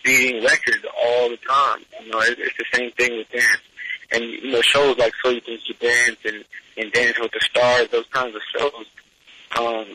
beating 0.02 0.42
records 0.42 0.84
all 1.02 1.28
the 1.28 1.36
time. 1.36 1.84
You 2.02 2.10
know, 2.10 2.20
it, 2.20 2.38
it's 2.38 2.56
the 2.56 2.64
same 2.72 2.90
thing 2.92 3.16
with 3.16 3.30
dance 3.30 3.58
and 4.10 4.24
you 4.24 4.52
know 4.52 4.62
shows 4.62 4.96
like 4.98 5.14
So 5.22 5.30
You 5.30 5.40
Think 5.40 5.68
You 5.68 5.74
Dance 5.74 6.18
and 6.24 6.44
and 6.76 6.92
Dance 6.92 7.18
with 7.18 7.32
the 7.32 7.40
Stars, 7.40 7.88
those 7.88 8.06
kinds 8.06 8.34
of 8.34 8.42
shows, 8.56 8.86
um, 9.58 9.86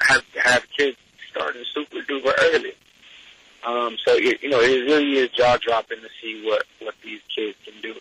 have 0.00 0.24
have 0.36 0.66
kids 0.76 0.96
starting 1.30 1.64
super 1.74 1.96
duper 1.96 2.32
early. 2.40 2.72
Um, 3.64 3.96
so 4.04 4.14
it, 4.14 4.42
you 4.42 4.50
know 4.50 4.60
it 4.60 4.84
really 4.84 5.18
is 5.18 5.30
jaw 5.30 5.56
dropping 5.56 6.00
to 6.00 6.08
see 6.20 6.46
what 6.46 6.64
what 6.80 6.94
these 7.02 7.20
kids 7.34 7.56
can 7.64 7.74
do. 7.82 7.94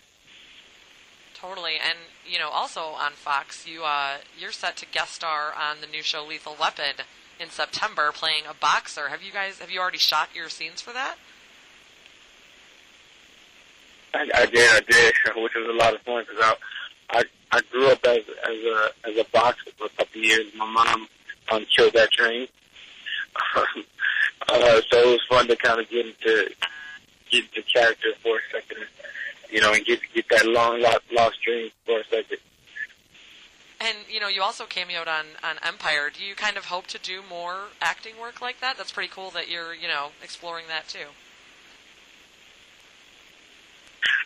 Totally, 1.34 1.76
and 1.76 1.98
you 2.26 2.40
know, 2.40 2.50
also 2.50 2.82
on 2.82 3.14
Fox, 3.14 3.68
you 3.68 3.84
uh, 3.84 4.18
you're 4.38 4.52
set 4.52 4.76
to 4.78 4.86
guest 4.86 5.14
star 5.14 5.54
on 5.54 5.78
the 5.82 5.88
new 5.88 6.04
show 6.04 6.26
Lethal 6.26 6.56
Weapon 6.60 7.06
in 7.40 7.50
September, 7.50 8.12
playing 8.12 8.44
a 8.50 8.54
boxer. 8.54 9.10
Have 9.10 9.22
you 9.22 9.32
guys 9.32 9.60
have 9.60 9.72
you 9.72 9.80
already 9.80 9.98
shot 9.98 10.30
your 10.34 10.50
scenes 10.50 10.82
for 10.82 10.94
that? 10.94 11.16
I, 14.18 14.30
I 14.34 14.46
did, 14.48 14.70
I 14.72 14.80
did, 14.80 15.14
which 15.44 15.54
was 15.54 15.68
a 15.70 15.78
lot 15.78 15.94
of 15.94 16.02
fun 16.02 16.26
because 16.28 16.44
I, 16.44 17.20
I 17.20 17.24
I 17.52 17.62
grew 17.72 17.88
up 17.88 18.04
as 18.06 18.20
as 18.48 18.56
a 18.56 18.90
as 19.06 19.18
a 19.18 19.26
boxer 19.32 19.72
for 19.78 19.86
a 19.86 19.90
couple 19.90 20.20
of 20.20 20.26
years. 20.26 20.52
My 20.56 20.66
mom 20.66 21.08
um, 21.52 21.66
killed 21.66 21.94
that 21.94 22.12
dream, 22.12 22.48
uh, 23.56 24.82
so 24.90 24.98
it 24.98 25.08
was 25.08 25.22
fun 25.30 25.48
to 25.48 25.56
kind 25.56 25.80
of 25.80 25.90
get 25.90 26.08
into 26.08 26.52
get 27.30 27.46
into 27.46 27.62
character 27.62 28.10
for 28.24 28.38
a 28.38 28.42
second, 28.52 28.86
you 29.52 29.62
know, 29.62 29.74
and 29.74 29.86
get 29.86 30.02
get 30.14 30.28
that 30.30 30.46
long 30.46 30.82
lost, 30.82 31.02
lost 31.12 31.42
dream 31.44 31.70
for 31.86 32.00
a 32.00 32.06
second. 32.06 32.40
And 33.80 33.98
you 34.10 34.20
know, 34.20 34.28
you 34.28 34.42
also 34.42 34.66
cameoed 34.66 35.08
on 35.08 35.26
on 35.44 35.58
Empire. 35.62 36.10
Do 36.10 36.24
you 36.24 36.34
kind 36.34 36.58
of 36.58 36.66
hope 36.66 36.88
to 36.88 36.98
do 36.98 37.22
more 37.30 37.68
acting 37.82 38.16
work 38.20 38.42
like 38.42 38.60
that? 38.62 38.78
That's 38.78 38.92
pretty 38.92 39.12
cool 39.14 39.30
that 39.32 39.48
you're 39.48 39.76
you 39.76 39.88
know 39.88 40.10
exploring 40.24 40.66
that 40.70 40.88
too. 40.88 41.08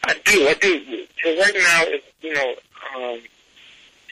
I 0.04 0.14
do, 0.26 0.48
I 0.48 0.54
do. 0.56 1.06
So 1.24 1.38
right 1.40 1.54
now, 1.54 1.84
it's, 1.88 2.06
you 2.22 2.34
know, 2.34 2.54
um, 2.96 3.20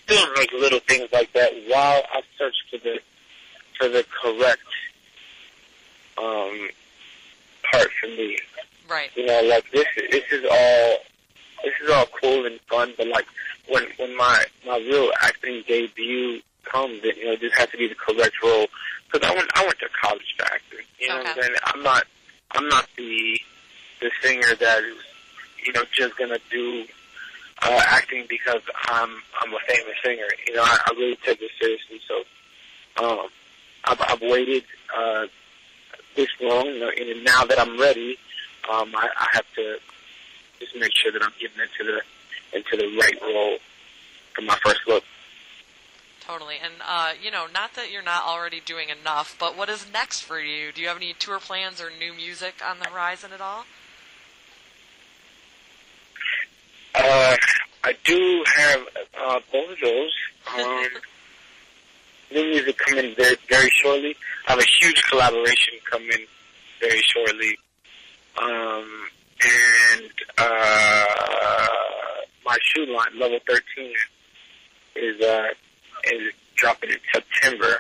doing 0.08 0.34
like 0.38 0.52
little 0.54 0.80
things 0.80 1.10
like 1.14 1.32
that 1.34 1.52
while 1.68 2.04
I 2.14 2.22
search 2.38 2.56
for 2.70 2.78
the 2.78 3.00
for 3.78 3.88
the 3.88 4.06
correct 4.22 4.62
um, 6.18 6.70
part 7.72 7.90
for 8.00 8.08
me. 8.08 8.38
Right. 8.90 9.10
You 9.16 9.26
know, 9.26 9.42
like 9.44 9.70
this, 9.72 9.86
this 10.12 10.24
is 10.32 10.46
all 10.50 10.98
this 11.64 11.74
is 11.84 11.90
all 11.90 12.06
cool 12.22 12.46
and 12.46 12.60
fun, 12.62 12.94
but 12.98 13.08
like 13.08 13.28
when 13.68 13.84
when 13.98 14.16
my 14.18 14.44
my 14.66 14.78
real 14.78 15.12
acting 15.22 15.64
debut 15.68 16.42
comes, 16.66 17.04
it, 17.04 17.18
you 17.18 17.26
know, 17.26 17.36
this 17.36 17.54
has 17.54 17.70
to 17.70 17.78
be 17.78 17.88
the 17.88 17.96
correct 17.96 18.42
role 18.44 18.68
because 19.12 19.28
I 19.30 19.34
went 19.34 19.50
I 19.56 19.66
went 19.66 19.80
to 19.80 19.90
college 20.02 20.36
for 20.38 20.46
acting. 20.46 20.86
You 21.00 21.10
know 21.10 21.18
what 21.18 21.28
I'm 21.28 21.42
saying? 21.42 21.56
I'm 21.66 21.84
not 21.84 22.04
I'm 22.52 22.68
not 22.68 22.88
the 22.98 23.40
the 24.02 24.12
singer 24.22 24.56
that 24.56 24.84
is 24.84 24.98
you 25.66 25.74
know 25.74 25.84
just 25.92 26.18
gonna 26.18 26.40
do 26.50 26.86
uh, 27.62 27.82
acting 27.88 28.26
because 28.30 28.62
I'm 28.88 29.10
I'm 29.42 29.54
a 29.54 29.60
famous 29.68 29.96
singer. 30.04 30.28
You 30.48 30.56
know, 30.56 30.64
I, 30.64 30.78
I 30.88 30.94
really 30.98 31.18
take 31.18 31.42
it 31.42 31.52
seriously. 31.60 32.00
So 32.08 32.24
um, 33.04 33.28
I've, 33.86 34.02
I've 34.02 34.22
waited 34.22 34.64
uh, 34.98 35.28
this 36.16 36.30
long, 36.42 36.66
you 36.68 36.80
know, 36.80 36.90
and 36.90 37.24
now 37.24 37.46
that 37.46 37.60
I'm 37.60 37.80
ready, 37.80 38.18
um, 38.72 38.94
I, 38.96 39.10
I 39.18 39.28
have 39.34 39.46
to 39.56 39.78
just 40.60 40.76
make 40.76 40.92
sure 40.94 41.12
that 41.12 41.24
I'm 41.24 41.34
getting 41.40 41.60
into 41.62 41.92
the 41.92 42.58
into 42.58 42.78
the 42.78 42.98
right 42.98 43.22
role 43.22 43.58
for 44.34 44.42
my 44.42 44.58
first 44.64 44.82
look. 44.88 45.04
Totally. 46.22 46.56
And 46.64 46.74
uh, 46.88 47.14
you 47.22 47.32
know, 47.32 47.48
not 47.54 47.74
that 47.76 47.92
you're 47.92 48.04
not 48.04 48.24
already 48.24 48.62
doing 48.64 48.90
enough, 48.90 49.36
but 49.40 49.58
what 49.58 49.70
is 49.70 49.86
next 49.92 50.22
for 50.22 50.40
you? 50.40 50.72
Do 50.72 50.82
you 50.82 50.88
have 50.88 50.98
any 50.98 51.14
tour 51.14 51.40
plans 51.40 51.82
or 51.82 51.90
new 51.90 52.14
music 52.14 52.56
on 52.66 52.80
the 52.80 52.86
horizon 52.86 53.32
at 53.34 53.42
all? 53.42 53.66
Uh, 57.02 57.38
I 57.84 57.94
do 58.04 58.44
have 58.58 58.82
uh, 59.20 59.40
both 59.52 59.72
of 59.72 59.78
those. 59.82 60.12
Um, 60.58 60.88
new 62.32 62.44
music 62.50 62.78
coming 62.78 63.16
very, 63.16 63.38
very 63.48 63.70
shortly. 63.70 64.16
I 64.48 64.52
have 64.52 64.60
a 64.60 64.66
huge 64.82 65.02
collaboration 65.10 65.76
coming 65.90 66.26
very 66.82 67.02
shortly. 67.02 67.58
Um, 68.42 69.08
and 69.42 70.12
uh, 70.38 71.06
my 72.46 72.58
shoe 72.62 72.86
line, 72.86 73.18
Level 73.18 73.40
13, 73.48 73.94
is 74.98 75.22
uh, 75.22 75.48
is 76.12 76.34
dropping 76.56 76.92
in 76.92 76.98
September. 77.14 77.80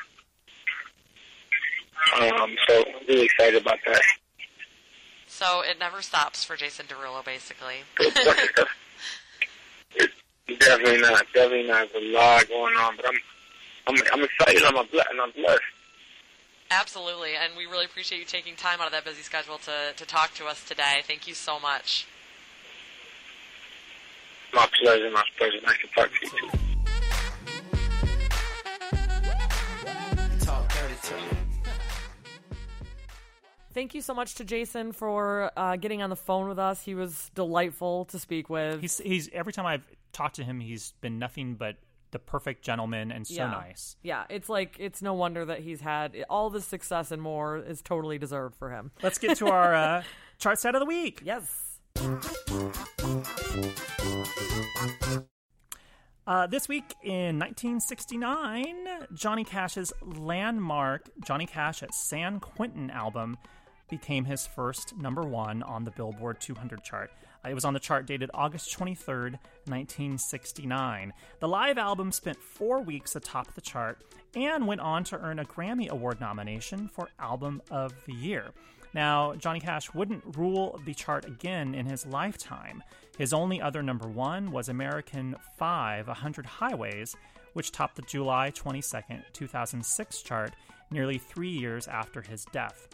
Um, 2.17 2.55
so 2.67 2.83
I'm 2.87 3.07
really 3.07 3.25
excited 3.25 3.61
about 3.61 3.79
that. 3.85 4.01
So 5.27 5.61
it 5.61 5.77
never 5.77 6.01
stops 6.01 6.45
for 6.45 6.55
Jason 6.55 6.85
Derulo, 6.85 7.23
basically. 7.23 7.79
definitely 10.59 11.01
not. 11.01 11.25
Definitely 11.33 11.67
not. 11.67 11.91
There's 11.91 12.03
a 12.03 12.13
lot 12.13 12.47
going 12.47 12.75
on, 12.75 12.95
but 12.95 13.05
I'm 13.07 13.15
I'm 13.87 13.95
I'm 14.13 14.23
excited. 14.23 14.63
I'm 14.63 14.75
a 14.75 14.83
ble- 14.83 15.01
and 15.09 15.21
I'm 15.21 15.31
blessed. 15.31 15.61
Absolutely, 16.71 17.35
and 17.35 17.53
we 17.57 17.65
really 17.65 17.85
appreciate 17.85 18.19
you 18.19 18.25
taking 18.25 18.55
time 18.55 18.79
out 18.79 18.85
of 18.85 18.91
that 18.91 19.03
busy 19.03 19.23
schedule 19.23 19.57
to, 19.57 19.91
to 19.95 20.05
talk 20.05 20.35
to 20.35 20.45
us 20.45 20.63
today. 20.63 21.01
Thank 21.07 21.27
you 21.27 21.33
so 21.33 21.59
much. 21.59 22.05
My 24.53 24.67
pleasure. 24.79 25.09
My 25.09 25.23
pleasure. 25.37 25.57
Nice 25.65 25.77
to 25.81 25.87
talk 25.87 26.09
to 26.09 26.25
you 26.25 26.49
too. 26.51 26.59
Thank 33.73 33.93
you 33.93 34.01
so 34.01 34.13
much 34.13 34.35
to 34.35 34.43
Jason 34.43 34.91
for 34.93 35.51
uh, 35.55 35.75
getting 35.75 36.01
on 36.01 36.09
the 36.09 36.15
phone 36.15 36.47
with 36.47 36.57
us. 36.57 36.81
He 36.81 36.95
was 36.95 37.29
delightful 37.35 38.05
to 38.05 38.19
speak 38.19 38.49
with. 38.49 38.81
He's 38.81 38.97
he's 38.97 39.29
every 39.31 39.53
time 39.53 39.65
I've 39.65 39.87
talked 40.11 40.35
to 40.35 40.43
him, 40.43 40.59
he's 40.59 40.93
been 41.01 41.19
nothing 41.19 41.55
but 41.55 41.77
the 42.11 42.19
perfect 42.19 42.63
gentleman 42.63 43.11
and 43.11 43.27
so 43.27 43.35
yeah. 43.35 43.51
nice. 43.51 43.95
Yeah, 44.01 44.23
it's 44.29 44.49
like 44.49 44.75
it's 44.79 45.01
no 45.01 45.13
wonder 45.13 45.45
that 45.45 45.59
he's 45.59 45.81
had 45.81 46.25
all 46.29 46.49
this 46.49 46.65
success 46.65 47.11
and 47.11 47.21
more 47.21 47.57
is 47.57 47.81
totally 47.83 48.17
deserved 48.17 48.55
for 48.55 48.71
him. 48.71 48.91
Let's 49.03 49.19
get 49.19 49.37
to 49.37 49.47
our 49.49 49.75
uh, 49.75 50.03
chart 50.39 50.59
set 50.59 50.73
of 50.73 50.79
the 50.79 50.85
week. 50.85 51.21
Yes. 51.23 51.79
Uh, 56.25 56.45
this 56.45 56.67
week 56.67 56.93
in 57.03 57.39
1969, 57.39 58.87
Johnny 59.13 59.43
Cash's 59.43 59.91
landmark 60.03 61.09
Johnny 61.23 61.45
Cash 61.45 61.83
at 61.83 61.93
San 61.93 62.39
Quentin 62.39 62.89
album 62.91 63.37
became 63.89 64.25
his 64.25 64.47
first 64.47 64.97
number 64.97 65.23
one 65.23 65.63
on 65.63 65.83
the 65.83 65.91
Billboard 65.91 66.39
200 66.39 66.83
chart. 66.83 67.11
It 67.47 67.53
was 67.53 67.65
on 67.65 67.73
the 67.73 67.79
chart 67.79 68.05
dated 68.05 68.29
August 68.33 68.77
23rd, 68.77 69.39
1969. 69.65 71.13
The 71.39 71.47
live 71.47 71.77
album 71.77 72.11
spent 72.11 72.41
four 72.41 72.81
weeks 72.81 73.15
atop 73.15 73.53
the 73.53 73.61
chart 73.61 74.01
and 74.35 74.67
went 74.67 74.81
on 74.81 75.03
to 75.05 75.19
earn 75.19 75.39
a 75.39 75.45
Grammy 75.45 75.89
Award 75.89 76.19
nomination 76.19 76.87
for 76.89 77.09
Album 77.17 77.61
of 77.71 77.93
the 78.05 78.13
Year. 78.13 78.51
Now, 78.93 79.35
Johnny 79.35 79.59
Cash 79.59 79.93
wouldn't 79.93 80.37
rule 80.37 80.79
the 80.85 80.93
chart 80.93 81.25
again 81.25 81.75
in 81.75 81.85
his 81.85 82.05
lifetime. 82.05 82.83
His 83.17 83.33
only 83.33 83.61
other 83.61 83.83
number 83.83 84.07
one 84.07 84.51
was 84.51 84.67
American 84.67 85.35
5, 85.57 86.07
100 86.07 86.45
Highways, 86.45 87.15
which 87.53 87.71
topped 87.71 87.95
the 87.95 88.01
July 88.03 88.51
22nd, 88.51 89.23
2006 89.33 90.21
chart 90.21 90.53
nearly 90.91 91.17
three 91.17 91.49
years 91.49 91.87
after 91.87 92.21
his 92.21 92.45
death. 92.45 92.87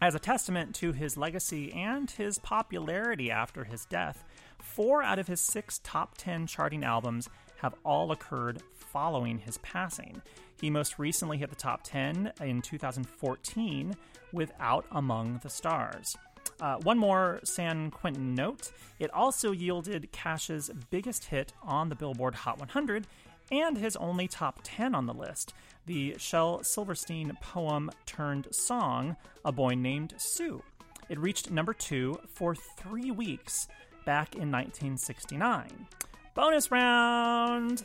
As 0.00 0.14
a 0.14 0.18
testament 0.18 0.74
to 0.76 0.92
his 0.92 1.16
legacy 1.16 1.72
and 1.72 2.10
his 2.10 2.38
popularity 2.38 3.30
after 3.30 3.64
his 3.64 3.84
death, 3.86 4.24
four 4.58 5.02
out 5.02 5.18
of 5.18 5.28
his 5.28 5.40
six 5.40 5.80
top 5.84 6.16
10 6.18 6.46
charting 6.46 6.84
albums 6.84 7.28
have 7.58 7.74
all 7.84 8.10
occurred 8.10 8.62
following 8.74 9.38
his 9.38 9.58
passing. 9.58 10.20
He 10.60 10.68
most 10.68 10.98
recently 10.98 11.38
hit 11.38 11.50
the 11.50 11.56
top 11.56 11.82
10 11.84 12.32
in 12.40 12.60
2014 12.60 13.94
with 14.32 14.52
Out 14.60 14.86
Among 14.90 15.40
the 15.42 15.48
Stars. 15.48 16.16
Uh, 16.60 16.76
one 16.82 16.98
more 16.98 17.40
San 17.44 17.90
Quentin 17.90 18.34
note 18.34 18.70
it 18.98 19.12
also 19.12 19.52
yielded 19.52 20.10
Cash's 20.12 20.70
biggest 20.90 21.24
hit 21.24 21.52
on 21.62 21.88
the 21.88 21.96
Billboard 21.96 22.34
Hot 22.34 22.58
100 22.58 23.06
and 23.50 23.78
his 23.78 23.96
only 23.96 24.28
top 24.28 24.60
10 24.62 24.94
on 24.94 25.06
the 25.06 25.14
list 25.14 25.54
the 25.86 26.14
Shel 26.18 26.62
Silverstein 26.62 27.36
poem 27.40 27.90
turned 28.06 28.48
song, 28.50 29.16
A 29.44 29.52
Boy 29.52 29.74
Named 29.74 30.14
Sue. 30.16 30.62
It 31.08 31.18
reached 31.18 31.50
number 31.50 31.74
two 31.74 32.18
for 32.28 32.54
three 32.54 33.10
weeks 33.10 33.68
back 34.04 34.34
in 34.34 34.50
1969. 34.50 35.86
Bonus 36.34 36.70
round! 36.72 37.84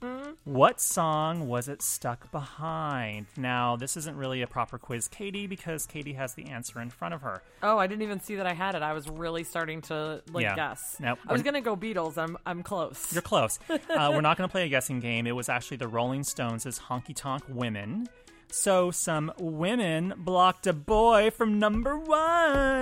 what 0.44 0.80
song 0.80 1.48
was 1.48 1.68
it 1.68 1.82
stuck 1.82 2.32
behind? 2.32 3.26
Now, 3.36 3.76
this 3.76 3.94
isn't 3.98 4.16
really 4.16 4.40
a 4.40 4.46
proper 4.46 4.78
quiz, 4.78 5.06
Katie, 5.06 5.46
because 5.46 5.84
Katie 5.84 6.14
has 6.14 6.32
the 6.32 6.46
answer 6.46 6.80
in 6.80 6.88
front 6.88 7.12
of 7.12 7.20
her. 7.20 7.42
Oh, 7.62 7.76
I 7.76 7.86
didn't 7.86 8.00
even 8.00 8.18
see 8.20 8.36
that 8.36 8.46
I 8.46 8.54
had 8.54 8.74
it. 8.74 8.80
I 8.80 8.94
was 8.94 9.06
really 9.08 9.44
starting 9.44 9.82
to 9.82 10.22
like 10.32 10.44
Yeah. 10.44 10.56
guess. 10.56 10.96
Nope. 10.98 11.18
I 11.28 11.32
was 11.34 11.42
gonna 11.42 11.60
go 11.60 11.76
Beatles. 11.76 12.16
I'm 12.16 12.38
I'm 12.46 12.62
close. 12.62 13.12
You're 13.12 13.22
close. 13.22 13.58
Uh, 13.90 14.10
we're 14.14 14.20
not 14.20 14.36
going 14.38 14.48
to 14.48 14.52
play 14.52 14.64
a 14.64 14.68
guessing 14.68 15.00
game. 15.00 15.26
It 15.26 15.34
was 15.34 15.48
actually 15.48 15.76
the 15.78 15.88
Rolling 15.88 16.22
Stones' 16.22 16.64
Honky 16.78 17.14
Tonk 17.14 17.42
Women. 17.48 18.06
So 18.50 18.90
some 18.90 19.32
women 19.38 20.14
blocked 20.16 20.66
a 20.66 20.72
boy 20.72 21.30
from 21.30 21.58
number 21.58 21.96
one. 21.98 22.16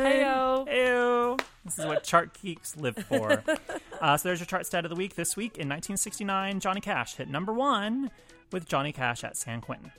Heyo. 0.05 0.69
Heyo. 0.69 1.41
This 1.69 1.81
is 1.81 1.85
what 1.85 2.03
chart 2.03 2.31
geeks 2.41 2.79
live 2.79 2.97
for. 2.97 3.45
uh, 4.01 4.17
so 4.17 4.29
there's 4.29 4.41
your 4.41 4.47
chart 4.47 4.65
stat 4.65 4.87
of 4.87 4.89
the 4.89 4.97
week. 4.97 5.17
This 5.17 5.37
week 5.37 5.59
in 5.59 5.69
1969, 5.69 6.61
Johnny 6.61 6.81
Cash 6.81 7.17
hit 7.17 7.29
number 7.29 7.53
one 7.53 8.11
with 8.53 8.67
Johnny 8.67 8.91
Cash 8.91 9.23
at 9.23 9.37
San 9.37 9.61
Quentin. 9.61 9.93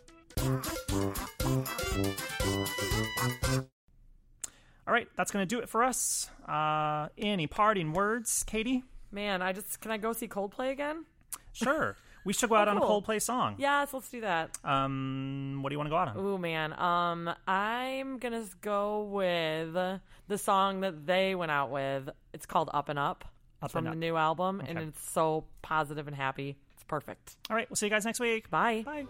All 4.88 4.94
right, 4.94 5.08
that's 5.16 5.30
going 5.30 5.44
to 5.44 5.56
do 5.56 5.60
it 5.60 5.70
for 5.70 5.84
us. 5.84 6.32
Uh, 6.48 7.10
any 7.20 7.46
parting 7.46 7.94
words, 7.94 8.44
Katie? 8.48 8.84
Man, 9.12 9.44
I 9.44 9.54
just 9.54 9.80
can 9.80 9.92
I 9.92 9.98
go 9.98 10.12
see 10.12 10.28
Coldplay 10.28 10.72
again? 10.72 11.06
Sure. 11.54 11.96
We 12.26 12.34
should 12.34 12.50
go 12.50 12.56
out 12.56 12.68
on 12.68 12.78
a 12.78 12.82
cool. 12.82 13.02
Coldplay 13.02 13.22
song. 13.22 13.56
Yes, 13.58 13.94
let's 13.94 14.10
do 14.10 14.22
that. 14.22 14.58
Um, 14.64 15.60
what 15.62 15.70
do 15.70 15.74
you 15.74 15.78
want 15.80 15.88
to 15.88 15.92
go 15.92 15.98
out 15.98 16.10
on? 16.10 16.18
Ooh 16.18 16.38
man, 16.38 16.74
um, 16.74 17.30
I'm 17.48 18.18
gonna 18.18 18.46
go 18.62 19.04
with 19.04 19.74
the 19.74 20.38
song 20.38 20.82
that 20.82 21.06
they 21.06 21.36
went 21.36 21.52
out 21.52 21.72
with. 21.72 22.10
It's 22.34 22.46
called 22.46 22.70
"Up 22.74 22.90
and 22.90 23.00
Up." 23.00 23.26
Up 23.62 23.72
from 23.72 23.88
and 23.88 23.94
the 23.94 24.00
new 24.00 24.16
album, 24.16 24.62
and 24.66 24.78
it's 24.80 25.12
so 25.12 25.44
positive 25.62 26.08
and 26.08 26.16
happy. 26.16 26.56
It's 26.76 26.84
perfect. 26.86 27.36
All 27.50 27.58
right, 27.58 27.70
we'll 27.70 27.76
see 27.76 27.88
you 27.88 27.90
guys 27.90 28.06
next 28.06 28.22
week. 28.22 28.50
Bye. 28.50 28.84
Bye. 28.86 29.06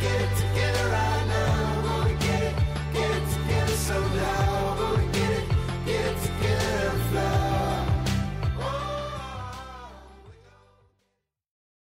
Get 0.00 0.20
it 0.20 0.36
together. 0.36 1.60